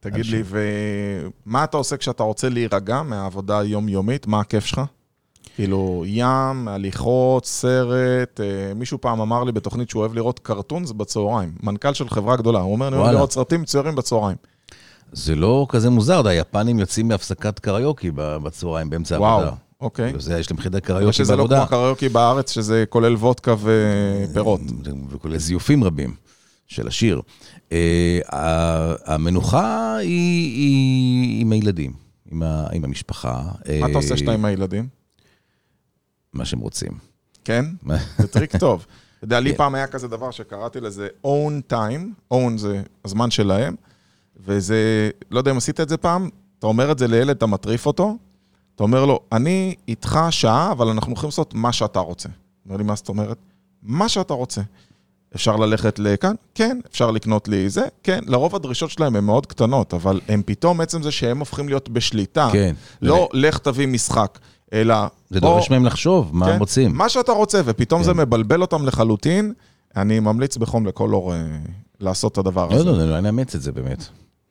[0.00, 4.26] תגיד לי, ומה אתה עושה כשאתה רוצה להירגע מהעבודה היומיומית?
[4.26, 4.80] מה הכיף שלך?
[5.56, 11.52] כאילו, ים, הליכות, סרט, אה, מישהו פעם אמר לי בתוכנית שהוא אוהב לראות קרטונס בצהריים.
[11.62, 13.16] מנכ"ל של חברה גדולה, הוא אומר, אני אוהב וואלה.
[13.18, 14.36] לראות סרטים מצוירים בצהריים.
[15.12, 19.52] זה לא כזה מוזר, יודע, היפנים יוצאים מהפסקת קריוקי ב- בצהריים באמצע וואו, העבודה.
[19.80, 20.04] אוקיי.
[20.06, 21.56] כאילו, זה, יש להם חדר קריוקי שזה לא בעבודה.
[21.66, 24.60] כמו הקריוקי בארץ, שזה כולל וודקה ופירות.
[25.10, 26.14] וכולל זיופים רבים
[26.66, 27.20] של השיר.
[27.72, 31.92] אה, ה- המנוחה היא, היא עם הילדים,
[32.32, 33.40] עם, ה, עם המשפחה.
[33.80, 34.88] מה אתה עושה שאתה עם הילדים?
[36.32, 36.92] מה שהם רוצים.
[37.44, 37.64] כן?
[38.18, 38.86] זה טריק טוב.
[39.16, 39.56] אתה יודע, לי כן.
[39.56, 43.74] פעם היה כזה דבר שקראתי לזה own time, own זה הזמן שלהם,
[44.36, 47.86] וזה, לא יודע אם עשית את זה פעם, אתה אומר את זה לילד, אתה מטריף
[47.86, 48.16] אותו,
[48.74, 52.28] אתה אומר לו, אני איתך שעה, אבל אנחנו הולכים לעשות מה שאתה רוצה.
[52.66, 53.38] אומר לי, מה זאת אומרת?
[53.82, 54.60] מה שאתה רוצה.
[55.34, 56.34] אפשר ללכת לכאן?
[56.54, 56.80] כן.
[56.90, 57.86] אפשר לקנות לי זה?
[58.02, 58.20] כן.
[58.26, 62.48] לרוב הדרישות שלהם הן מאוד קטנות, אבל הם פתאום, עצם זה שהם הופכים להיות בשליטה,
[62.52, 62.74] כן.
[63.02, 64.38] לא לך תביא משחק,
[64.72, 64.94] אלא...
[65.30, 66.96] זה דורש מהם לחשוב מה כן, הם רוצים.
[66.96, 68.06] מה שאתה רוצה, ופתאום כן.
[68.06, 69.52] זה מבלבל אותם לחלוטין,
[69.96, 71.42] אני ממליץ בחום לכל הורה
[72.00, 72.90] לעשות את הדבר לא הזה.
[72.90, 74.04] יודע, אולי נאמץ את זה באמת.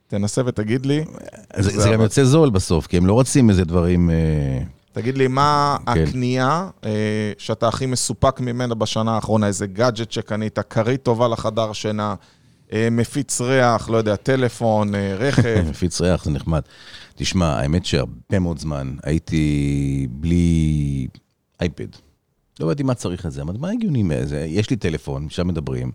[0.07, 1.05] תנסה ותגיד לי,
[1.57, 4.09] זה, זה זה גם יוצא זול בסוף, כי הם לא רוצים איזה דברים...
[4.09, 4.15] אה,
[4.93, 6.03] תגיד לי, מה כן.
[6.03, 6.89] הקנייה אה,
[7.37, 9.47] שאתה הכי מסופק ממנה בשנה האחרונה?
[9.47, 12.15] איזה גאדג'ט שקנית, כרית טובה לחדר שינה, אה,
[12.91, 15.63] מפיץ ריח, לא יודע, טלפון, אה, רכב.
[15.69, 16.61] מפיץ ריח, זה נחמד.
[17.15, 21.07] תשמע, האמת שהרבה מאוד זמן הייתי בלי
[21.61, 21.87] אייפד.
[22.59, 24.45] לא ידעתי מה צריך את זה, אמרתי, מה הגיוני מזה?
[24.49, 25.91] יש לי טלפון, שם מדברים.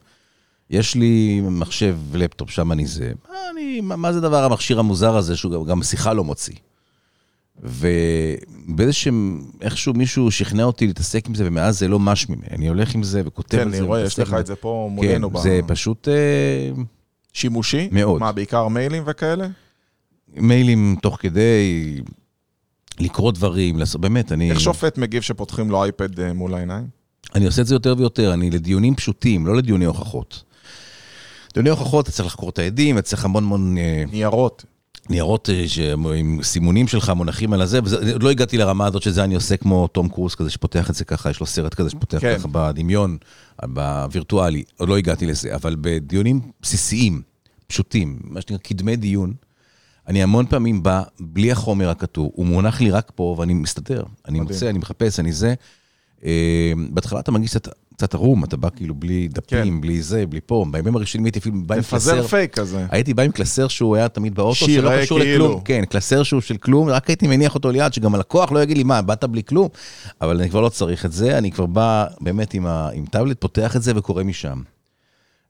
[0.70, 3.12] יש לי מחשב ולפטופ, שם אני זה.
[3.28, 6.54] מה, אני, מה, מה זה הדבר המכשיר המוזר הזה, שהוא גם, גם שיחה לא מוציא?
[7.62, 9.12] ובאיזשהו,
[9.61, 12.46] איכשהו מישהו שכנע אותי להתעסק עם זה, ומאז זה לא מש ממני.
[12.50, 13.76] אני הולך עם זה וכותב כן, על זה.
[13.76, 15.30] אני רואה, יש לך את זה פה כן, מולנו.
[15.30, 16.82] ב- זה פשוט אה,
[17.32, 17.88] שימושי?
[17.92, 18.20] מאוד.
[18.20, 19.46] מה, בעיקר מיילים וכאלה?
[20.36, 22.00] מיילים תוך כדי,
[23.00, 24.50] לקרוא דברים, לעשות, באמת, אני...
[24.50, 26.86] איך שופט מגיב שפותחים לו אייפד אה, מול העיניים?
[27.34, 30.42] אני עושה את זה יותר ויותר, אני לדיונים פשוטים, לא לדיוני הוכחות.
[31.54, 34.64] דיוני הוכחות, אתה צריך לחקור את העדים, אתה צריך המון המון אה, ניירות.
[35.11, 39.34] ניירות אה, עם סימונים שלך מונחים על הזה, ועוד לא הגעתי לרמה הזאת שזה אני
[39.34, 42.38] עושה כמו תום קרוס כזה שפותח את זה ככה, יש לו סרט כזה שפותח כן.
[42.38, 43.18] ככה בדמיון,
[43.62, 47.22] בווירטואלי, עוד לא הגעתי לזה, אבל בדיונים בסיסיים,
[47.66, 49.34] פשוטים, מה שנקרא קדמי דיון,
[50.08, 54.02] אני המון פעמים בא בלי החומר הכתוב, הוא מונח לי רק פה ואני מסתדר.
[54.28, 54.40] אני.
[54.40, 55.54] מוצא, אני מחפש, אני זה.
[56.24, 57.68] אה, בהתחלה אתה מרגיש קצת,
[58.01, 59.80] קצת ערום, אתה בא כאילו בלי דפים, כן.
[59.80, 60.66] בלי זה, בלי פה.
[60.70, 62.28] בימים הראשונים הייתי אפילו בא עם מפזר קלסר.
[62.28, 62.86] פייק כזה.
[62.90, 65.44] הייתי בא עם קלסר שהוא היה תמיד באוטו, שלא קשור כאילו.
[65.44, 65.61] לכלום.
[65.64, 68.82] כן, קלסר שהוא של כלום, רק הייתי מניח אותו ליד, שגם הלקוח לא יגיד לי,
[68.82, 69.68] מה, באת בלי כלום?
[70.20, 73.40] אבל אני כבר לא צריך את זה, אני כבר בא באמת עם, ה, עם טאבלט,
[73.40, 74.62] פותח את זה וקורא משם.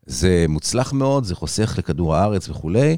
[0.07, 2.97] זה מוצלח מאוד, זה חוסך לכדור הארץ וכולי.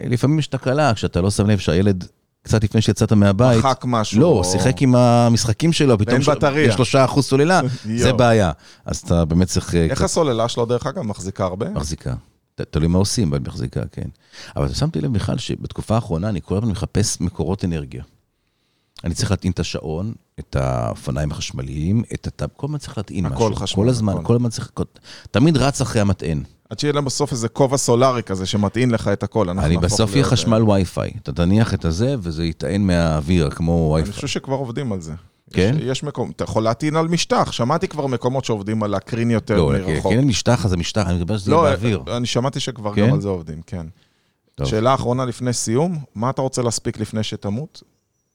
[0.00, 2.06] לפעמים יש תקלה, כשאתה לא שם לב שהילד,
[2.44, 4.20] קצת לפני שיצאת מהבית, מחק משהו.
[4.20, 6.28] לא, או- שיחק עם המשחקים שלו, פתאום ש-.
[6.56, 7.60] יש שלושה אחוז סוללה,
[7.96, 8.12] זה.
[8.12, 8.52] בעיה.
[8.84, 9.74] אז אתה באמת צריך...
[9.74, 11.70] אה, איך הסוללה שלו, דרך אגב, מחזיקה הרבה?
[11.70, 12.14] מחזיקה.
[12.70, 14.08] תלוי מה עושים, אבל מחזיקה, כן.
[14.56, 18.02] אבל שמתי לב, מיכל, שבתקופה האחרונה אני כל הזמן מחפש מקורות אנרגיה.
[19.04, 23.34] אני צריך להטעין את השעון, את האופניים החשמליים, את הטאב, כל הזמן צריך להטעין הכל
[23.50, 23.56] משהו.
[23.62, 24.22] חשמל, כל הזמן, הכל.
[24.24, 24.70] כל הזמן צריך...
[25.30, 26.42] תמיד רץ אחרי המטען.
[26.70, 29.48] עד שיהיה להם בסוף איזה כובע סולארי כזה שמטעין לך את הכל.
[29.50, 31.10] אני בסוף יהיה להיות, אה, חשמל וי-פיי.
[31.22, 34.12] אתה תניח את הזה, וזה יטען מהאוויר, כמו אני וי-פיי.
[34.14, 35.12] חושב שכבר עובדים על זה.
[35.52, 35.74] כן?
[35.78, 39.56] יש, יש מקום, אתה יכול להטעין על משטח, שמעתי כבר מקומות שעובדים על להקרין יותר
[39.56, 40.12] לא, מרחוק.
[40.12, 42.02] כן, משטח, אז זה משטח, אני מדבר שזה יהיה לא, באוויר.
[42.16, 43.06] אני שמעתי שכבר כן?
[43.06, 43.86] גם על זה עובדים, כן.
[44.54, 44.66] טוב.
[44.66, 47.82] שאלה אחרונה לפני סיום, מה אתה רוצה להספיק לפני שתמות?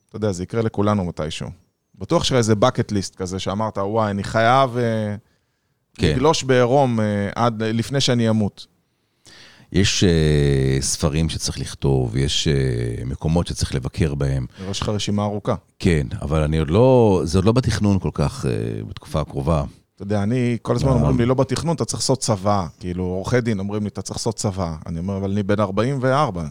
[0.10, 1.50] אתה יודע, זה יקרה לכולנו מתישהו.
[1.96, 5.16] בטוח שיש איזה bucket list כזה שאמרת, וואי, אני חייב אה,
[6.00, 6.08] כן.
[6.08, 8.68] לגלוש בעירום אה, עד לפני שאני אמות.
[9.72, 14.46] יש אה, ספרים שצריך לכתוב, יש אה, מקומות שצריך לבקר בהם.
[14.72, 15.56] יש לך רשימה ארוכה.
[15.80, 19.64] כן, אבל אני עוד לא, זה עוד לא בתכנון כל כך אה, בתקופה הקרובה.
[20.00, 20.92] אתה יודע, אני, כל הזמן.
[20.92, 22.68] אומרים לי, לא בתכנון, אתה צריך לעשות צבא.
[22.80, 24.76] כאילו, עורכי דין אומרים לי, אתה צריך לעשות צבא.
[24.86, 26.44] אני אומר, אבל אני בן 44.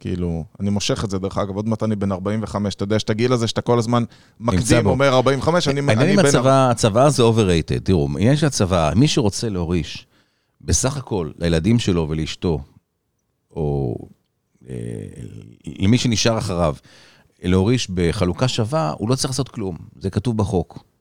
[0.00, 2.74] כאילו, אני מושך את זה, דרך אגב, עוד מעט אני בן 45.
[2.74, 4.04] אתה יודע, יש את הגיל הזה שאתה כל הזמן
[4.40, 4.86] מקדים.
[4.86, 6.26] אומר 45, אני, העניין אני עם בן...
[6.26, 7.80] הצבא, הצבא זה overrated.
[7.84, 10.06] תראו, העניין של הצבא, מי שרוצה להוריש,
[10.60, 12.60] בסך הכל, לילדים שלו ולאשתו,
[13.50, 13.96] או
[14.68, 14.74] אה,
[15.78, 16.74] למי שנשאר אחריו,
[17.42, 19.76] להוריש בחלוקה שווה, הוא לא צריך לעשות כלום.
[19.98, 20.95] זה כתוב בחוק.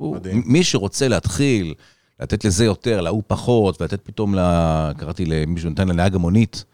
[0.00, 0.42] מדהים.
[0.46, 1.74] מי שרוצה להתחיל,
[2.20, 4.40] לתת לזה יותר, להוא פחות, ולתת פתאום, ל...
[4.96, 6.64] קראתי למישהו נתן לנהג המונית,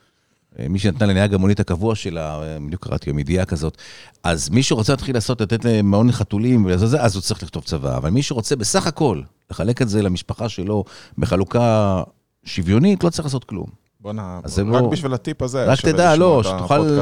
[0.58, 3.76] אה, מי שנתן לנהג המונית הקבוע שלה, אה, בדיוק קראתי יום ידיעה כזאת,
[4.22, 8.10] אז מי שרוצה להתחיל לעשות, לתת מעון לחתולים, ולזה, אז הוא צריך לכתוב צבא, אבל
[8.10, 9.20] מי שרוצה בסך הכל
[9.50, 10.84] לחלק את זה למשפחה שלו
[11.18, 12.02] בחלוקה
[12.44, 13.66] שוויונית, לא צריך לעשות כלום.
[14.00, 15.64] בוא'נה, רק לא- בשביל הטיפ הזה.
[15.64, 16.42] רק תדע, לא,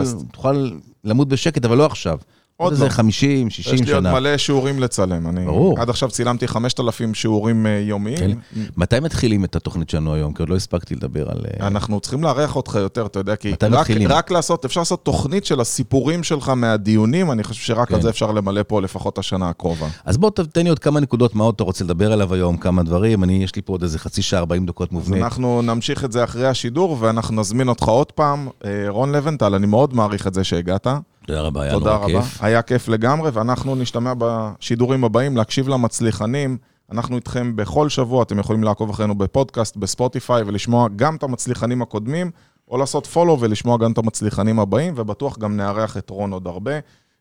[0.05, 0.71] שתוכל
[1.05, 2.19] למות בשקט, אבל לא עכשיו.
[2.57, 2.91] עוד איזה לא.
[2.91, 4.13] 50, 60 יש לי עוד שנה.
[4.13, 5.29] מלא שיעורים לצלם.
[5.29, 5.81] אני ברור.
[5.81, 8.19] עד עכשיו צילמתי 5,000 שיעורים אה, יומיים.
[8.19, 8.61] כן.
[8.77, 10.33] מתי מתחילים את התוכנית שלנו היום?
[10.33, 11.39] כי עוד לא הספקתי לדבר על...
[11.61, 14.09] אה, אנחנו צריכים לארח אותך יותר, אתה יודע, כי מתי רק, מתחילים?
[14.09, 17.95] רק לעשות, אפשר לעשות תוכנית של הסיפורים שלך מהדיונים, אני חושב שרק כן.
[17.95, 19.87] על זה אפשר למלא פה לפחות השנה הקרובה.
[20.05, 22.83] אז בוא תן לי עוד כמה נקודות, מה עוד אתה רוצה לדבר עליו היום, כמה
[22.83, 23.25] דברים.
[23.25, 25.23] אני, יש לי פה עוד איזה חצי שעה, 40 דקות אז מובנית.
[25.23, 28.49] אנחנו נמשיך את זה אחרי השידור, ואנחנו נזמין אותך עוד פעם.
[28.65, 30.87] אה, רון לבנטל, אני מאוד מעריך את זה שהגעת.
[31.27, 32.07] תודה רבה, היה נורא רבה.
[32.07, 32.43] כיף.
[32.43, 36.57] היה כיף לגמרי, ואנחנו נשתמע בשידורים הבאים, להקשיב למצליחנים.
[36.93, 42.31] אנחנו איתכם בכל שבוע, אתם יכולים לעקוב אחרינו בפודקאסט, בספוטיפיי, ולשמוע גם את המצליחנים הקודמים,
[42.69, 46.73] או לעשות פולו ולשמוע גם את המצליחנים הבאים, ובטוח גם נארח את רון עוד הרבה.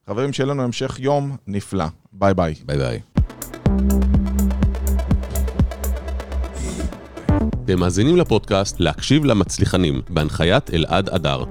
[0.07, 1.85] חברים, שיהיה לנו המשך יום נפלא.
[2.13, 2.53] ביי ביי.
[2.65, 2.99] ביי ביי.
[7.65, 11.43] אתם מאזינים לפודקאסט להקשיב למצליחנים, בהנחיית אלעד אדר.